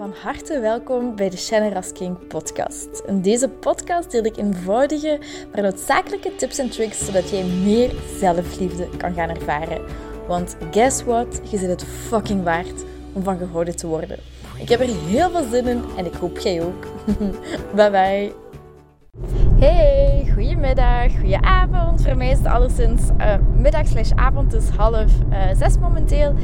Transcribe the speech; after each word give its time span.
Van 0.00 0.14
harte 0.22 0.60
welkom 0.60 1.16
bij 1.16 1.30
de 1.30 1.36
Shannon 1.36 1.82
King 1.92 2.26
podcast. 2.26 3.02
In 3.06 3.22
deze 3.22 3.48
podcast 3.48 4.10
deel 4.10 4.24
ik 4.24 4.36
eenvoudige, 4.36 5.18
maar 5.52 5.62
noodzakelijke 5.62 6.36
tips 6.36 6.58
en 6.58 6.70
tricks 6.70 7.04
zodat 7.04 7.30
jij 7.30 7.44
meer 7.44 7.90
zelfliefde 8.18 8.88
kan 8.96 9.14
gaan 9.14 9.28
ervaren. 9.28 9.84
Want 10.26 10.56
guess 10.70 11.04
what? 11.04 11.40
Je 11.50 11.58
zit 11.58 11.68
het 11.68 11.84
fucking 11.84 12.42
waard 12.42 12.84
om 13.12 13.22
van 13.22 13.38
gehouden 13.38 13.76
te 13.76 13.86
worden. 13.86 14.18
Ik 14.58 14.68
heb 14.68 14.80
er 14.80 14.96
heel 15.06 15.30
veel 15.30 15.46
zin 15.50 15.66
in 15.66 15.84
en 15.96 16.06
ik 16.06 16.14
hoop 16.14 16.38
jij 16.38 16.62
ook. 16.62 16.86
bye 17.76 17.90
bye. 17.90 18.32
Hey, 19.58 20.09
goedemiddag, 20.40 21.12
goedenavond. 21.20 22.02
Voor 22.02 22.16
mij 22.16 22.30
is 22.30 22.38
het 22.38 22.46
alleszins 22.46 23.02
uh, 23.18 23.34
middag 23.56 23.86
slash 23.86 24.10
avond, 24.14 24.50
dus 24.50 24.68
half 24.68 25.12
uh, 25.30 25.38
zes 25.56 25.78
momenteel. 25.78 26.34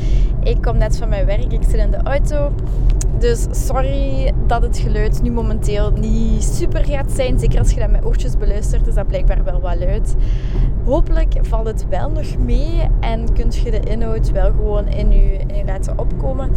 Ik 0.43 0.63
kom 0.63 0.77
net 0.77 0.99
van 0.99 1.09
mijn 1.09 1.27
werk, 1.27 1.53
ik 1.53 1.63
zit 1.63 1.75
in 1.75 1.91
de 1.91 2.01
auto. 2.03 2.53
Dus 3.19 3.47
sorry 3.51 4.33
dat 4.47 4.63
het 4.63 4.79
geluid 4.79 5.23
nu 5.23 5.31
momenteel 5.31 5.91
niet 5.91 6.45
super 6.45 6.85
gaat 6.85 7.13
zijn. 7.13 7.39
Zeker 7.39 7.59
als 7.59 7.71
je 7.71 7.81
dat 7.81 7.91
met 7.91 8.05
oortjes 8.05 8.37
beluistert, 8.37 8.87
is 8.87 8.95
dat 8.95 9.07
blijkbaar 9.07 9.45
wel 9.45 9.61
wat 9.61 9.79
luid. 9.79 10.15
Hopelijk 10.85 11.35
valt 11.41 11.67
het 11.67 11.89
wel 11.89 12.11
nog 12.11 12.39
mee 12.39 12.89
en 13.01 13.33
kunt 13.33 13.57
je 13.57 13.71
de 13.71 13.81
inhoud 13.81 14.33
wel 14.33 14.51
gewoon 14.51 14.87
in 14.87 15.11
je, 15.11 15.39
in 15.47 15.57
je 15.57 15.65
laten 15.65 15.99
opkomen. 15.99 16.51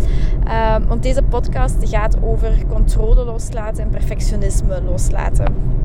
Uh, 0.48 0.76
want 0.88 1.04
deze 1.04 1.24
podcast 1.24 1.76
gaat 1.80 2.18
over 2.24 2.66
controle 2.68 3.26
loslaten 3.26 3.84
en 3.84 3.90
perfectionisme 3.90 4.82
loslaten. 4.82 5.78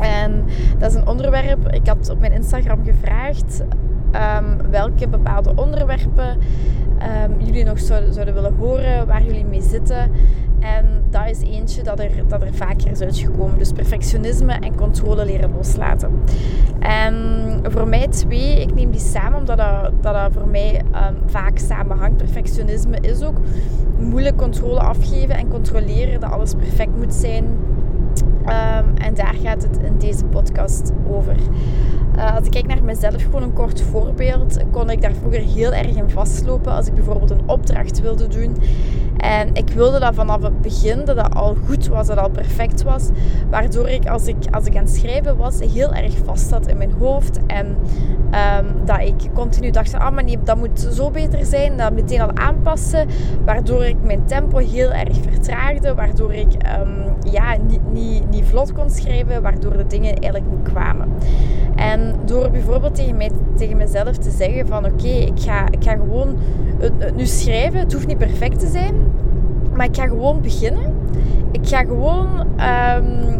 En 0.00 0.44
dat 0.78 0.90
is 0.90 0.96
een 0.96 1.08
onderwerp, 1.08 1.68
ik 1.68 1.86
had 1.86 2.10
op 2.10 2.20
mijn 2.20 2.32
Instagram 2.32 2.84
gevraagd 2.84 3.62
um, 4.14 4.70
welke 4.70 5.08
bepaalde 5.08 5.52
onderwerpen 5.54 6.38
um, 7.28 7.46
jullie 7.46 7.64
nog 7.64 7.78
zouden, 7.78 8.34
willen 8.34 8.54
horen, 8.58 9.06
waar 9.06 9.22
jullie 9.22 9.44
mee 9.44 9.62
zitten. 9.62 10.10
En 10.60 10.84
dat 11.10 11.28
is 11.28 11.40
eentje 11.40 11.82
dat 11.82 11.98
er, 11.98 12.10
dat 12.28 12.42
er 12.42 12.54
vaker 12.54 12.90
is 12.90 13.00
uitgekomen. 13.00 13.58
Dus 13.58 13.72
perfectionisme 13.72 14.52
en 14.52 14.76
controle 14.76 15.24
leren 15.24 15.50
loslaten. 15.54 16.10
En 16.78 17.14
voor 17.62 17.88
mij 17.88 18.08
twee, 18.08 18.60
ik 18.60 18.74
neem 18.74 18.90
die 18.90 19.00
samen 19.00 19.38
omdat 19.38 19.56
dat, 19.56 19.92
dat, 20.00 20.14
dat 20.14 20.32
voor 20.32 20.48
mij 20.48 20.76
um, 20.76 21.16
vaak 21.26 21.58
samenhangt. 21.58 22.16
Perfectionisme 22.16 22.96
is 23.00 23.22
ook 23.22 23.36
moeilijk 23.98 24.36
controle 24.36 24.80
afgeven 24.80 25.34
en 25.34 25.48
controleren 25.48 26.20
dat 26.20 26.30
alles 26.30 26.54
perfect 26.54 26.96
moet 26.96 27.14
zijn 27.14 27.44
Um, 28.50 28.96
en 28.96 29.14
daar 29.14 29.34
gaat 29.42 29.62
het 29.62 29.78
in 29.82 29.98
deze 29.98 30.24
podcast 30.24 30.92
over. 31.10 31.36
Uh, 32.16 32.36
als 32.36 32.44
ik 32.44 32.50
kijk 32.50 32.66
naar 32.66 32.82
mezelf, 32.82 33.22
gewoon 33.22 33.42
een 33.42 33.52
kort 33.52 33.82
voorbeeld, 33.82 34.58
kon 34.70 34.90
ik 34.90 35.02
daar 35.02 35.12
vroeger 35.12 35.40
heel 35.40 35.72
erg 35.72 35.96
in 35.96 36.10
vastlopen. 36.10 36.72
Als 36.72 36.86
ik 36.86 36.94
bijvoorbeeld 36.94 37.30
een 37.30 37.48
opdracht 37.48 38.00
wilde 38.00 38.28
doen 38.28 38.56
en 39.16 39.54
ik 39.54 39.68
wilde 39.68 39.98
dat 39.98 40.14
vanaf 40.14 40.42
het 40.42 40.60
begin, 40.60 41.04
dat 41.04 41.16
dat 41.16 41.34
al 41.34 41.56
goed 41.66 41.88
was, 41.88 42.06
dat 42.06 42.18
al 42.18 42.30
perfect 42.30 42.82
was. 42.82 43.08
Waardoor 43.50 43.88
ik 43.88 44.06
als 44.06 44.26
ik, 44.26 44.36
als 44.50 44.66
ik 44.66 44.76
aan 44.76 44.84
het 44.84 44.94
schrijven 44.94 45.36
was, 45.36 45.60
heel 45.72 45.92
erg 45.92 46.14
vast 46.24 46.48
zat 46.48 46.66
in 46.66 46.76
mijn 46.76 46.92
hoofd. 46.98 47.38
En 47.46 47.66
um, 47.66 48.84
dat 48.84 49.00
ik 49.00 49.14
continu 49.34 49.70
dacht, 49.70 49.94
ah 49.94 50.14
maar 50.14 50.24
nee, 50.24 50.38
dat 50.44 50.56
moet 50.56 50.88
zo 50.92 51.10
beter 51.10 51.44
zijn. 51.44 51.76
Dat 51.76 51.92
meteen 51.92 52.20
al 52.20 52.36
aanpassen. 52.36 53.08
Waardoor 53.44 53.84
ik 53.84 53.96
mijn 54.02 54.24
tempo 54.24 54.58
heel 54.58 54.90
erg 54.92 55.16
vertraagde. 55.30 55.94
Waardoor 55.94 56.32
ik 56.32 56.52
um, 56.52 57.32
ja, 57.32 57.56
niet, 57.66 57.90
niet 58.30 58.39
vlot 58.44 58.72
kon 58.72 58.90
schrijven. 58.90 59.42
Waardoor 59.42 59.76
de 59.76 59.86
dingen 59.86 60.14
eigenlijk 60.16 60.44
niet 60.50 60.72
kwamen. 60.72 61.08
En 61.76 62.14
door 62.24 62.50
bijvoorbeeld 62.50 62.94
tegen, 62.94 63.16
mij, 63.16 63.30
tegen 63.56 63.76
mezelf 63.76 64.16
te 64.16 64.30
zeggen 64.30 64.66
van 64.66 64.84
oké, 64.84 65.08
ik, 65.08 65.40
ga, 65.40 65.66
ik 65.70 65.84
ga 65.84 65.92
gewoon 65.92 66.36
het, 66.78 67.16
nu 67.16 67.26
schrijven. 67.26 67.80
Het 67.80 67.92
hoeft 67.92 68.06
niet 68.06 68.18
perfect 68.18 68.60
te 68.60 68.66
zijn. 68.66 68.94
Maar 69.74 69.86
ik 69.86 69.96
ga 69.96 70.06
gewoon 70.06 70.40
beginnen. 70.40 70.94
Ik 71.52 71.68
ga 71.68 71.78
gewoon... 71.78 72.28
Um, 72.38 73.38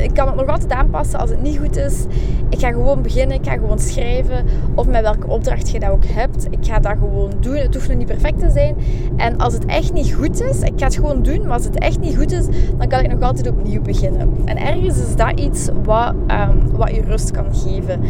ik 0.00 0.14
kan 0.14 0.26
het 0.26 0.36
nog 0.36 0.46
altijd 0.46 0.72
aanpassen 0.72 1.18
als 1.18 1.30
het 1.30 1.42
niet 1.42 1.58
goed 1.58 1.76
is. 1.76 2.04
Ik 2.48 2.58
ga 2.58 2.70
gewoon 2.70 3.02
beginnen. 3.02 3.36
Ik 3.36 3.44
ga 3.44 3.52
gewoon 3.52 3.78
schrijven. 3.78 4.44
Of 4.74 4.86
met 4.86 5.02
welke 5.02 5.26
opdracht 5.26 5.70
je 5.70 5.80
dat 5.80 5.90
ook 5.90 6.04
hebt. 6.06 6.46
Ik 6.50 6.58
ga 6.60 6.78
dat 6.78 6.92
gewoon 6.98 7.30
doen. 7.40 7.56
Het 7.56 7.74
hoeft 7.74 7.88
nog 7.88 7.96
niet 7.96 8.06
perfect 8.06 8.38
te 8.38 8.50
zijn. 8.50 8.76
En 9.16 9.38
als 9.38 9.52
het 9.52 9.64
echt 9.64 9.92
niet 9.92 10.12
goed 10.12 10.40
is... 10.40 10.60
Ik 10.60 10.72
ga 10.76 10.84
het 10.84 10.94
gewoon 10.94 11.22
doen. 11.22 11.42
Maar 11.42 11.52
als 11.52 11.64
het 11.64 11.78
echt 11.78 12.00
niet 12.00 12.16
goed 12.16 12.32
is... 12.32 12.46
Dan 12.78 12.88
kan 12.88 13.00
ik 13.00 13.12
nog 13.12 13.22
altijd 13.22 13.50
opnieuw 13.50 13.82
beginnen. 13.82 14.28
En 14.44 14.56
ergens 14.56 14.98
is 14.98 15.16
dat 15.16 15.40
iets 15.40 15.68
wat, 15.82 16.14
um, 16.28 16.76
wat 16.76 16.94
je 16.94 17.02
rust 17.02 17.30
kan 17.30 17.54
geven. 17.54 18.00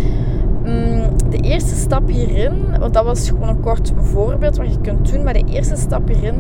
Mm, 0.65 1.09
de 1.31 1.39
eerste 1.39 1.75
stap 1.75 2.09
hierin, 2.09 2.53
want 2.79 2.95
dat 2.95 3.05
was 3.05 3.29
gewoon 3.29 3.49
een 3.49 3.61
kort 3.61 3.93
voorbeeld 3.97 4.57
wat 4.57 4.73
je 4.73 4.81
kunt 4.81 5.13
doen, 5.13 5.23
maar 5.23 5.33
de 5.33 5.45
eerste 5.45 5.77
stap 5.77 6.09
hierin 6.09 6.35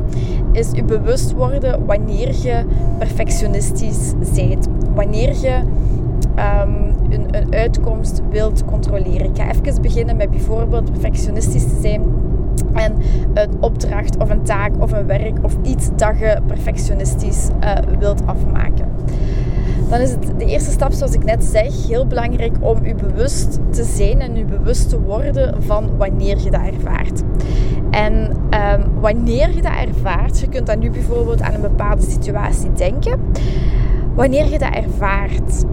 is 0.52 0.70
je 0.72 0.84
bewust 0.84 1.32
worden 1.32 1.86
wanneer 1.86 2.28
je 2.42 2.64
perfectionistisch 2.98 4.12
bent. 4.34 4.68
Wanneer 4.94 5.28
je 5.28 5.58
um, 6.36 7.10
een, 7.10 7.36
een 7.36 7.54
uitkomst 7.54 8.20
wilt 8.30 8.64
controleren. 8.64 9.26
Ik 9.26 9.36
ga 9.36 9.50
even 9.50 9.82
beginnen 9.82 10.16
met 10.16 10.30
bijvoorbeeld 10.30 10.90
perfectionistisch 10.90 11.64
te 11.64 11.78
zijn 11.80 12.02
en 12.72 12.94
een 13.34 13.50
opdracht 13.60 14.16
of 14.16 14.30
een 14.30 14.42
taak 14.42 14.72
of 14.78 14.92
een 14.92 15.06
werk 15.06 15.38
of 15.42 15.56
iets 15.62 15.90
dat 15.96 16.18
je 16.18 16.38
perfectionistisch 16.46 17.48
uh, 17.64 17.98
wilt 17.98 18.26
afmaken 18.26 18.86
dan 19.92 20.00
is 20.00 20.10
het 20.10 20.32
de 20.38 20.44
eerste 20.44 20.70
stap, 20.70 20.92
zoals 20.92 21.14
ik 21.14 21.24
net 21.24 21.44
zeg, 21.44 21.86
heel 21.86 22.06
belangrijk 22.06 22.56
om 22.60 22.84
je 22.84 22.94
bewust 22.94 23.58
te 23.70 23.84
zijn 23.84 24.20
en 24.20 24.36
je 24.36 24.44
bewust 24.44 24.88
te 24.88 25.00
worden 25.00 25.62
van 25.62 25.96
wanneer 25.96 26.38
je 26.38 26.50
dat 26.50 26.60
ervaart. 26.60 27.22
En 27.90 28.14
um, 28.74 29.00
wanneer 29.00 29.54
je 29.54 29.62
dat 29.62 29.72
ervaart, 29.86 30.40
je 30.40 30.48
kunt 30.48 30.66
dan 30.66 30.78
nu 30.78 30.90
bijvoorbeeld 30.90 31.40
aan 31.42 31.54
een 31.54 31.60
bepaalde 31.60 32.02
situatie 32.02 32.72
denken. 32.72 33.20
Wanneer 34.14 34.50
je 34.50 34.58
dat 34.58 34.74
ervaart, 34.74 35.64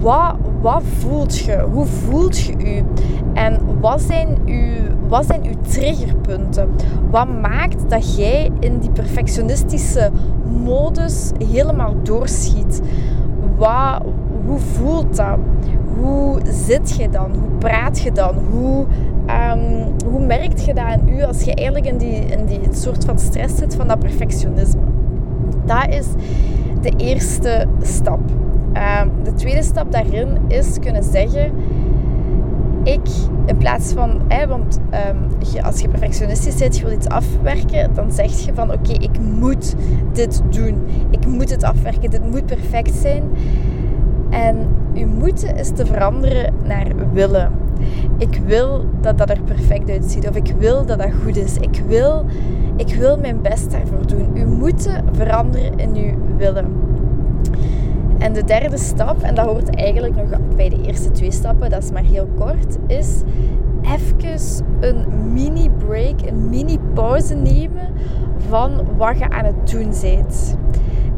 wat, 0.00 0.36
wat 0.60 0.82
voelt 0.98 1.38
je? 1.38 1.66
Hoe 1.72 1.86
voelt 1.86 2.38
je 2.38 2.56
je? 2.58 2.82
En 3.34 3.60
wat 3.80 4.00
zijn 4.00 4.38
uw, 4.46 5.08
wat 5.08 5.26
zijn 5.26 5.44
uw 5.44 5.54
triggerpunten? 5.68 6.68
Wat 7.10 7.40
maakt 7.40 7.90
dat 7.90 8.16
jij 8.16 8.50
in 8.60 8.78
die 8.78 8.90
perfectionistische 8.90 10.10
modus 10.64 11.30
helemaal 11.48 11.94
doorschiet? 12.02 12.80
Wat, 13.56 14.02
hoe 14.46 14.58
voelt 14.58 15.16
dat? 15.16 15.38
Hoe 15.98 16.40
zit 16.44 16.96
je 16.96 17.08
dan? 17.08 17.30
Hoe 17.30 17.58
praat 17.58 18.00
je 18.00 18.12
dan? 18.12 18.34
Hoe, 18.50 18.86
um, 19.26 19.92
hoe 20.10 20.26
merkt 20.26 20.64
je 20.64 20.74
dat 20.74 20.84
aan 20.84 21.08
u 21.08 21.22
als 21.22 21.42
je 21.42 21.54
eigenlijk 21.54 21.86
in 21.86 21.98
die, 21.98 22.14
in 22.14 22.46
die 22.46 22.60
soort 22.70 23.04
van 23.04 23.18
stress 23.18 23.56
zit 23.56 23.74
van 23.74 23.88
dat 23.88 23.98
perfectionisme? 23.98 24.80
Dat 25.64 25.88
is 25.88 26.06
de 26.90 27.04
eerste 27.04 27.66
stap. 27.82 28.20
Um, 29.00 29.24
de 29.24 29.34
tweede 29.34 29.62
stap 29.62 29.92
daarin 29.92 30.38
is 30.46 30.78
kunnen 30.78 31.02
zeggen: 31.02 31.52
ik, 32.82 33.08
in 33.46 33.56
plaats 33.56 33.92
van, 33.92 34.20
want 34.48 34.80
um, 35.08 35.62
als 35.62 35.80
je 35.80 35.88
perfectionistisch 35.88 36.54
bent, 36.54 36.76
je 36.76 36.84
wil 36.84 36.92
iets 36.92 37.08
afwerken, 37.08 37.94
dan 37.94 38.12
zeg 38.12 38.30
je 38.30 38.54
van 38.54 38.72
oké, 38.72 38.92
ik 38.92 39.20
moet 39.38 39.74
dit 40.12 40.42
doen. 40.50 40.84
Ik 41.10 41.26
moet 41.26 41.50
het 41.50 41.62
afwerken, 41.62 42.10
dit 42.10 42.30
moet 42.30 42.46
perfect 42.46 42.94
zijn. 42.94 43.22
En 44.30 44.56
je 44.92 45.06
moeten 45.06 45.56
is 45.56 45.70
te 45.70 45.86
veranderen 45.86 46.54
naar 46.64 46.86
willen. 47.12 47.52
Ik 48.18 48.40
wil 48.46 48.84
dat 49.00 49.18
dat 49.18 49.30
er 49.30 49.40
perfect 49.44 49.90
uitziet. 49.90 50.28
Of 50.28 50.36
ik 50.36 50.54
wil 50.58 50.86
dat 50.86 50.98
dat 50.98 51.10
goed 51.24 51.36
is. 51.36 51.56
Ik 51.56 51.82
wil, 51.86 52.24
ik 52.76 52.94
wil 52.94 53.18
mijn 53.18 53.42
best 53.42 53.70
daarvoor 53.70 54.06
doen. 54.06 54.36
U 54.36 54.46
moet 54.46 54.88
veranderen 55.12 55.78
in 55.78 55.94
uw 55.94 56.27
willen. 56.38 56.66
En 58.18 58.32
de 58.32 58.44
derde 58.44 58.78
stap, 58.78 59.22
en 59.22 59.34
dat 59.34 59.46
hoort 59.46 59.74
eigenlijk 59.74 60.16
nog 60.16 60.38
bij 60.56 60.68
de 60.68 60.80
eerste 60.86 61.10
twee 61.10 61.30
stappen, 61.30 61.70
dat 61.70 61.82
is 61.82 61.90
maar 61.90 62.04
heel 62.04 62.28
kort, 62.38 62.76
is 62.86 63.22
even 63.82 64.64
een 64.80 65.32
mini 65.32 65.70
break, 65.70 66.20
een 66.26 66.48
mini 66.48 66.78
pauze 66.94 67.34
nemen 67.34 67.88
van 68.48 68.70
wat 68.96 69.18
je 69.18 69.30
aan 69.30 69.44
het 69.44 69.70
doen 69.70 69.92
bent. 70.00 70.56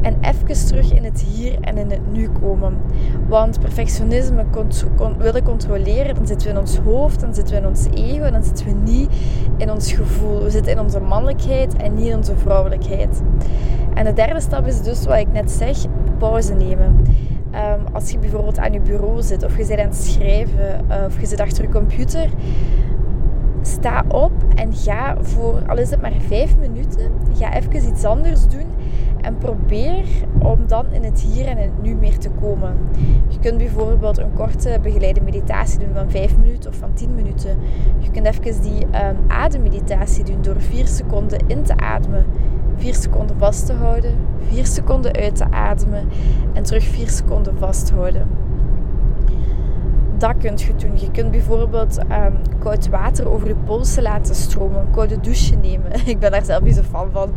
En 0.01 0.17
even 0.21 0.67
terug 0.67 0.93
in 0.93 1.03
het 1.03 1.21
hier 1.21 1.59
en 1.61 1.77
in 1.77 1.91
het 1.91 2.11
nu 2.11 2.29
komen. 2.41 2.77
Want 3.27 3.59
perfectionisme 3.59 4.45
willen 5.17 5.43
controleren, 5.43 6.15
dan 6.15 6.27
zitten 6.27 6.47
we 6.47 6.53
in 6.53 6.59
ons 6.59 6.77
hoofd, 6.77 7.19
dan 7.19 7.33
zitten 7.33 7.55
we 7.55 7.61
in 7.61 7.67
ons 7.67 7.87
ego, 7.93 8.31
dan 8.31 8.43
zitten 8.43 8.65
we 8.65 8.91
niet 8.91 9.09
in 9.57 9.71
ons 9.71 9.93
gevoel. 9.93 10.43
We 10.43 10.49
zitten 10.49 10.71
in 10.71 10.79
onze 10.79 10.99
mannelijkheid 10.99 11.75
en 11.75 11.93
niet 11.93 12.07
in 12.07 12.15
onze 12.15 12.35
vrouwelijkheid. 12.35 13.21
En 13.93 14.05
de 14.05 14.13
derde 14.13 14.39
stap 14.39 14.67
is 14.67 14.81
dus 14.81 15.05
wat 15.05 15.17
ik 15.17 15.31
net 15.31 15.51
zeg, 15.51 15.77
pauze 16.17 16.53
nemen. 16.53 17.05
Um, 17.53 17.85
als 17.93 18.11
je 18.11 18.17
bijvoorbeeld 18.19 18.59
aan 18.59 18.73
je 18.73 18.79
bureau 18.79 19.21
zit 19.21 19.43
of 19.43 19.57
je 19.57 19.63
zit 19.63 19.79
aan 19.79 19.85
het 19.85 19.95
schrijven 19.95 20.85
uh, 20.89 21.03
of 21.05 21.19
je 21.19 21.25
zit 21.25 21.39
achter 21.39 21.63
je 21.63 21.69
computer, 21.69 22.29
sta 23.61 24.03
op 24.07 24.31
en 24.55 24.73
ga 24.73 25.15
voor, 25.21 25.61
al 25.67 25.77
is 25.77 25.89
het 25.89 26.01
maar 26.01 26.13
vijf 26.27 26.57
minuten, 26.57 27.11
ga 27.33 27.53
even 27.53 27.87
iets 27.87 28.03
anders 28.03 28.47
doen 28.47 28.65
en 29.21 29.37
probeer 29.37 30.05
om 30.39 30.67
dan 30.67 30.85
in 30.91 31.03
het 31.03 31.21
hier 31.21 31.47
en 31.47 31.57
het 31.57 31.81
nu 31.81 31.95
meer 31.95 32.17
te 32.17 32.29
komen. 32.29 32.77
Je 33.27 33.39
kunt 33.39 33.57
bijvoorbeeld 33.57 34.17
een 34.17 34.33
korte 34.33 34.79
begeleide 34.81 35.21
meditatie 35.21 35.79
doen 35.79 35.93
van 35.93 36.09
5 36.09 36.37
minuten 36.37 36.69
of 36.69 36.77
van 36.77 36.93
10 36.93 37.15
minuten. 37.15 37.57
Je 37.99 38.11
kunt 38.11 38.25
even 38.25 38.61
die 38.61 38.83
um, 38.83 39.17
ademmeditatie 39.27 40.23
doen 40.23 40.41
door 40.41 40.61
4 40.61 40.87
seconden 40.87 41.39
in 41.47 41.63
te 41.63 41.77
ademen 41.77 42.25
4 42.81 42.95
seconden 42.95 43.37
vast 43.39 43.65
te 43.65 43.73
houden, 43.73 44.17
4 44.49 44.65
seconden 44.65 45.13
uit 45.13 45.35
te 45.35 45.51
ademen 45.51 46.07
en 46.53 46.63
terug 46.63 46.83
4 46.83 47.09
seconden 47.09 47.57
vasthouden 47.57 48.27
dat 50.21 50.37
kunt 50.37 50.61
je 50.61 50.75
doen. 50.75 50.99
Je 50.99 51.11
kunt 51.11 51.31
bijvoorbeeld 51.31 51.97
um, 51.97 52.35
koud 52.59 52.89
water 52.89 53.31
over 53.31 53.47
je 53.47 53.55
polsen 53.55 54.03
laten 54.03 54.35
stromen. 54.35 54.79
Een 54.79 54.91
koude 54.91 55.19
douche 55.19 55.55
nemen. 55.55 55.91
Ik 56.05 56.19
ben 56.19 56.31
daar 56.31 56.45
zelf 56.45 56.61
niet 56.61 56.75
zo 56.75 56.81
fan 56.81 57.09
van. 57.11 57.31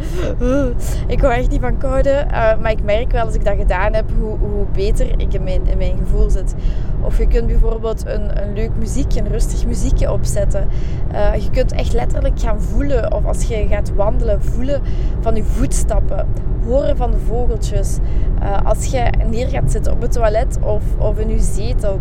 ik 1.14 1.20
hou 1.20 1.32
echt 1.32 1.50
niet 1.50 1.60
van 1.60 1.78
koude. 1.78 2.24
Uh, 2.26 2.58
maar 2.60 2.70
ik 2.70 2.82
merk 2.82 3.12
wel 3.12 3.24
als 3.24 3.34
ik 3.34 3.44
dat 3.44 3.56
gedaan 3.56 3.94
heb, 3.94 4.10
hoe, 4.18 4.38
hoe 4.38 4.66
beter 4.72 5.20
ik 5.20 5.34
in 5.34 5.42
mijn, 5.42 5.66
in 5.66 5.78
mijn 5.78 5.98
gevoel 5.98 6.30
zit. 6.30 6.54
Of 7.00 7.18
je 7.18 7.26
kunt 7.26 7.46
bijvoorbeeld 7.46 8.06
een, 8.06 8.42
een 8.42 8.54
leuk 8.54 8.70
muziekje, 8.78 9.20
een 9.20 9.28
rustig 9.28 9.66
muziekje 9.66 10.12
opzetten. 10.12 10.68
Uh, 11.12 11.34
je 11.34 11.50
kunt 11.50 11.72
echt 11.72 11.92
letterlijk 11.92 12.40
gaan 12.40 12.60
voelen. 12.60 13.12
Of 13.12 13.24
als 13.24 13.42
je 13.42 13.66
gaat 13.66 13.94
wandelen, 13.94 14.42
voelen 14.42 14.82
van 15.20 15.36
je 15.36 15.44
voetstappen. 15.44 16.26
Horen 16.66 16.96
van 16.96 17.10
de 17.10 17.18
vogeltjes. 17.18 17.98
Uh, 18.42 18.64
als 18.64 18.84
je 18.84 19.10
neer 19.30 19.48
gaat 19.48 19.70
zitten 19.70 19.92
op 19.92 20.00
het 20.00 20.12
toilet 20.12 20.58
of, 20.62 20.82
of 20.98 21.18
in 21.18 21.28
je 21.28 21.40
zetel 21.40 22.00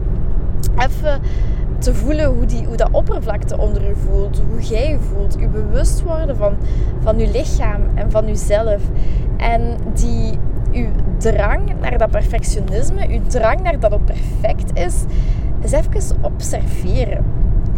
even 0.77 1.21
te 1.77 1.95
voelen 1.95 2.25
hoe, 2.25 2.45
die, 2.45 2.65
hoe 2.65 2.75
dat 2.75 2.89
oppervlakte 2.91 3.57
onder 3.57 3.87
je 3.87 3.95
voelt, 3.95 4.41
hoe 4.49 4.61
jij 4.61 4.89
je 4.89 4.99
voelt, 4.99 5.35
je 5.39 5.47
bewust 5.47 6.01
worden 6.01 6.35
van, 6.35 6.55
van 6.99 7.19
je 7.19 7.31
lichaam 7.31 7.81
en 7.95 8.11
van 8.11 8.25
jezelf. 8.25 8.81
En 9.37 9.77
die 9.93 10.37
uw 10.71 10.87
drang 11.17 11.79
naar 11.81 11.97
dat 11.97 12.11
perfectionisme, 12.11 13.07
uw 13.07 13.21
drang 13.27 13.61
naar 13.61 13.79
dat 13.79 13.91
het 13.91 14.05
perfect 14.05 14.79
is, 14.79 15.03
is 15.61 15.71
even 15.71 16.17
observeren. 16.21 17.25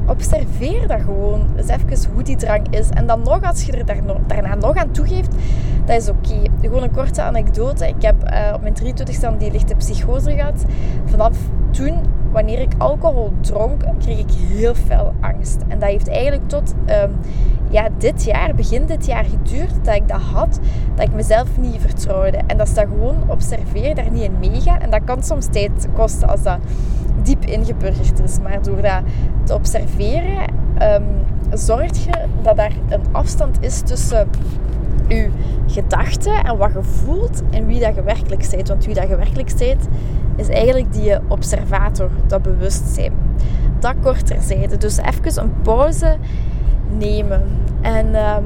Observeer 0.08 0.88
dat 0.88 1.02
gewoon. 1.02 1.48
Eens 1.58 1.68
even 1.68 2.12
hoe 2.14 2.24
die 2.24 2.36
drang 2.36 2.68
is. 2.70 2.90
En 2.90 3.08
dan 3.08 3.22
nog, 3.22 3.44
als 3.44 3.64
je 3.64 3.72
er 3.72 3.86
daarna 4.28 4.56
nog 4.56 4.76
aan 4.76 4.92
toegeeft, 4.92 5.36
dat 5.86 5.98
is 5.98 6.10
oké. 6.10 6.42
Gewoon 6.62 6.84
een 6.84 6.92
korte 6.92 7.22
anekdote. 7.22 7.88
Ik 7.88 8.02
heb 8.02 8.16
uh, 8.24 8.54
op 8.54 8.62
mijn 8.62 8.74
23ste 8.84 9.38
die 9.38 9.52
lichte 9.52 9.76
psychose 9.76 10.32
gehad. 10.32 10.66
Vanaf 11.06 11.38
toen 11.72 11.98
wanneer 12.36 12.60
ik 12.60 12.74
alcohol 12.78 13.32
dronk, 13.42 13.84
kreeg 14.00 14.20
ik 14.20 14.32
heel 14.32 14.76
veel 14.76 15.14
angst. 15.22 15.58
En 15.68 15.80
dat 15.80 15.90
heeft 15.90 16.10
eigenlijk 16.10 16.50
tot 16.50 16.74
um, 16.88 17.16
ja, 17.70 17.90
dit 17.98 18.24
jaar, 18.24 18.56
begin 18.56 18.86
dit 18.86 19.06
jaar 19.06 19.26
geduurd, 19.26 19.86
dat 19.86 19.96
ik 19.96 20.08
dat 20.08 20.22
had, 20.22 20.60
dat 20.96 21.08
ik 21.08 21.14
mezelf 21.14 21.58
niet 21.58 21.82
vertrouwde. 21.82 22.38
En 22.48 22.58
dat 22.58 22.68
is 22.68 22.74
dat 22.74 22.86
gewoon 22.88 23.24
observeer, 23.28 23.96
daar 23.96 24.12
niet 24.12 24.22
in 24.22 24.40
meegaan. 24.40 24.80
En 24.80 24.90
dat 24.90 25.04
kan 25.04 25.24
soms 25.24 25.46
tijd 25.46 25.88
kosten 25.94 26.28
als 26.28 26.44
dat 26.44 26.58
diep 27.24 27.46
ingeburgerd 27.46 28.24
is. 28.24 28.40
Maar 28.40 28.62
door 28.62 28.82
dat 28.82 29.02
te 29.44 29.54
observeren, 29.54 30.38
um, 30.82 31.06
zorg 31.54 32.06
je 32.06 32.26
dat 32.42 32.58
er 32.58 32.72
een 32.90 33.04
afstand 33.12 33.58
is 33.60 33.82
tussen 33.82 34.28
je 35.08 35.30
gedachten 35.68 36.44
en 36.44 36.58
wat 36.58 36.72
je 36.74 36.84
voelt 36.84 37.42
en 37.52 37.66
wie 37.66 37.80
dat 37.80 37.96
je 37.96 38.04
werkelijk 38.04 38.48
bent. 38.52 38.68
Want 38.68 38.86
wie 38.86 38.96
dat 38.96 39.08
je 39.08 39.16
werkelijk 39.16 39.54
bent, 39.58 39.88
is 40.36 40.48
eigenlijk 40.48 40.94
die 40.94 41.18
observator, 41.28 42.10
dat 42.28 42.42
bewustzijn. 42.42 43.14
Dat 43.80 43.94
kort 44.02 44.28
terzijde. 44.28 44.78
Dus 44.78 44.98
even 44.98 45.44
een 45.44 45.62
pauze 45.62 46.18
nemen. 46.98 47.44
En 47.82 48.16
um, 48.16 48.46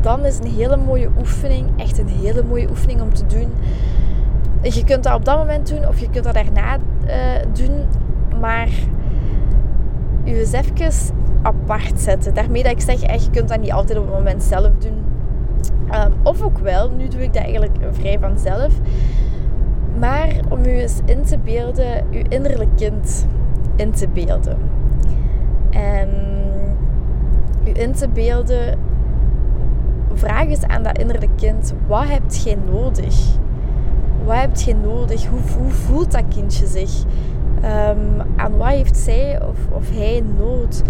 dan 0.00 0.24
is 0.24 0.38
een 0.38 0.50
hele 0.50 0.76
mooie 0.76 1.08
oefening, 1.18 1.66
echt 1.76 1.98
een 1.98 2.08
hele 2.08 2.42
mooie 2.42 2.68
oefening 2.70 3.00
om 3.00 3.14
te 3.14 3.26
doen. 3.26 3.52
Je 4.62 4.84
kunt 4.84 5.04
dat 5.04 5.14
op 5.14 5.24
dat 5.24 5.38
moment 5.38 5.68
doen 5.68 5.88
of 5.88 5.98
je 5.98 6.10
kunt 6.10 6.24
dat 6.24 6.34
daarna 6.34 6.76
uh, 7.06 7.12
doen. 7.52 7.84
Maar 8.40 8.68
je 10.24 10.38
eens 10.38 10.52
even 10.52 11.14
apart 11.42 12.00
zetten. 12.00 12.34
Daarmee 12.34 12.62
dat 12.62 12.72
ik 12.72 12.80
zeg, 12.80 13.00
je 13.22 13.30
kunt 13.30 13.48
dat 13.48 13.60
niet 13.60 13.72
altijd 13.72 13.98
op 13.98 14.04
het 14.04 14.14
moment 14.14 14.42
zelf 14.42 14.70
doen. 14.78 15.07
Um, 15.94 16.12
of 16.22 16.42
ook 16.42 16.58
wel, 16.58 16.90
nu 16.90 17.08
doe 17.08 17.22
ik 17.22 17.32
dat 17.32 17.42
eigenlijk 17.42 17.76
vrij 17.90 18.18
vanzelf. 18.18 18.80
Maar 19.98 20.28
om 20.48 20.64
u 20.64 20.70
eens 20.70 21.00
in 21.04 21.22
te 21.22 21.38
beelden, 21.38 22.04
uw 22.10 22.22
innerlijk 22.28 22.76
kind 22.76 23.26
in 23.76 23.90
te 23.90 24.08
beelden. 24.08 24.58
En 25.70 26.08
u 27.64 27.80
in 27.80 27.92
te 27.92 28.08
beelden, 28.08 28.78
vraag 30.12 30.46
eens 30.46 30.66
aan 30.66 30.82
dat 30.82 30.98
innerlijk 30.98 31.36
kind: 31.36 31.74
wat 31.86 32.06
hebt 32.06 32.42
jij 32.42 32.58
nodig? 32.70 33.36
Wat 34.24 34.36
hebt 34.36 34.62
jij 34.62 34.76
nodig? 34.82 35.26
Hoe, 35.26 35.40
hoe 35.58 35.70
voelt 35.70 36.12
dat 36.12 36.24
kindje 36.28 36.66
zich? 36.66 37.04
Um, 37.64 38.26
aan 38.36 38.56
wat 38.56 38.68
heeft 38.68 38.96
zij 38.96 39.42
of, 39.42 39.56
of 39.70 39.90
hij 39.90 40.22
nood? 40.38 40.82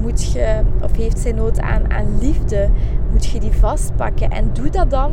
Moet 0.00 0.32
je, 0.32 0.60
of 0.82 0.96
heeft 0.96 1.18
zij 1.18 1.32
nood 1.32 1.60
aan, 1.60 1.90
aan 1.90 2.18
liefde? 2.20 2.68
Moet 3.14 3.26
je 3.26 3.40
die 3.40 3.52
vastpakken? 3.52 4.30
En 4.30 4.50
doe 4.52 4.70
dat 4.70 4.90
dan 4.90 5.12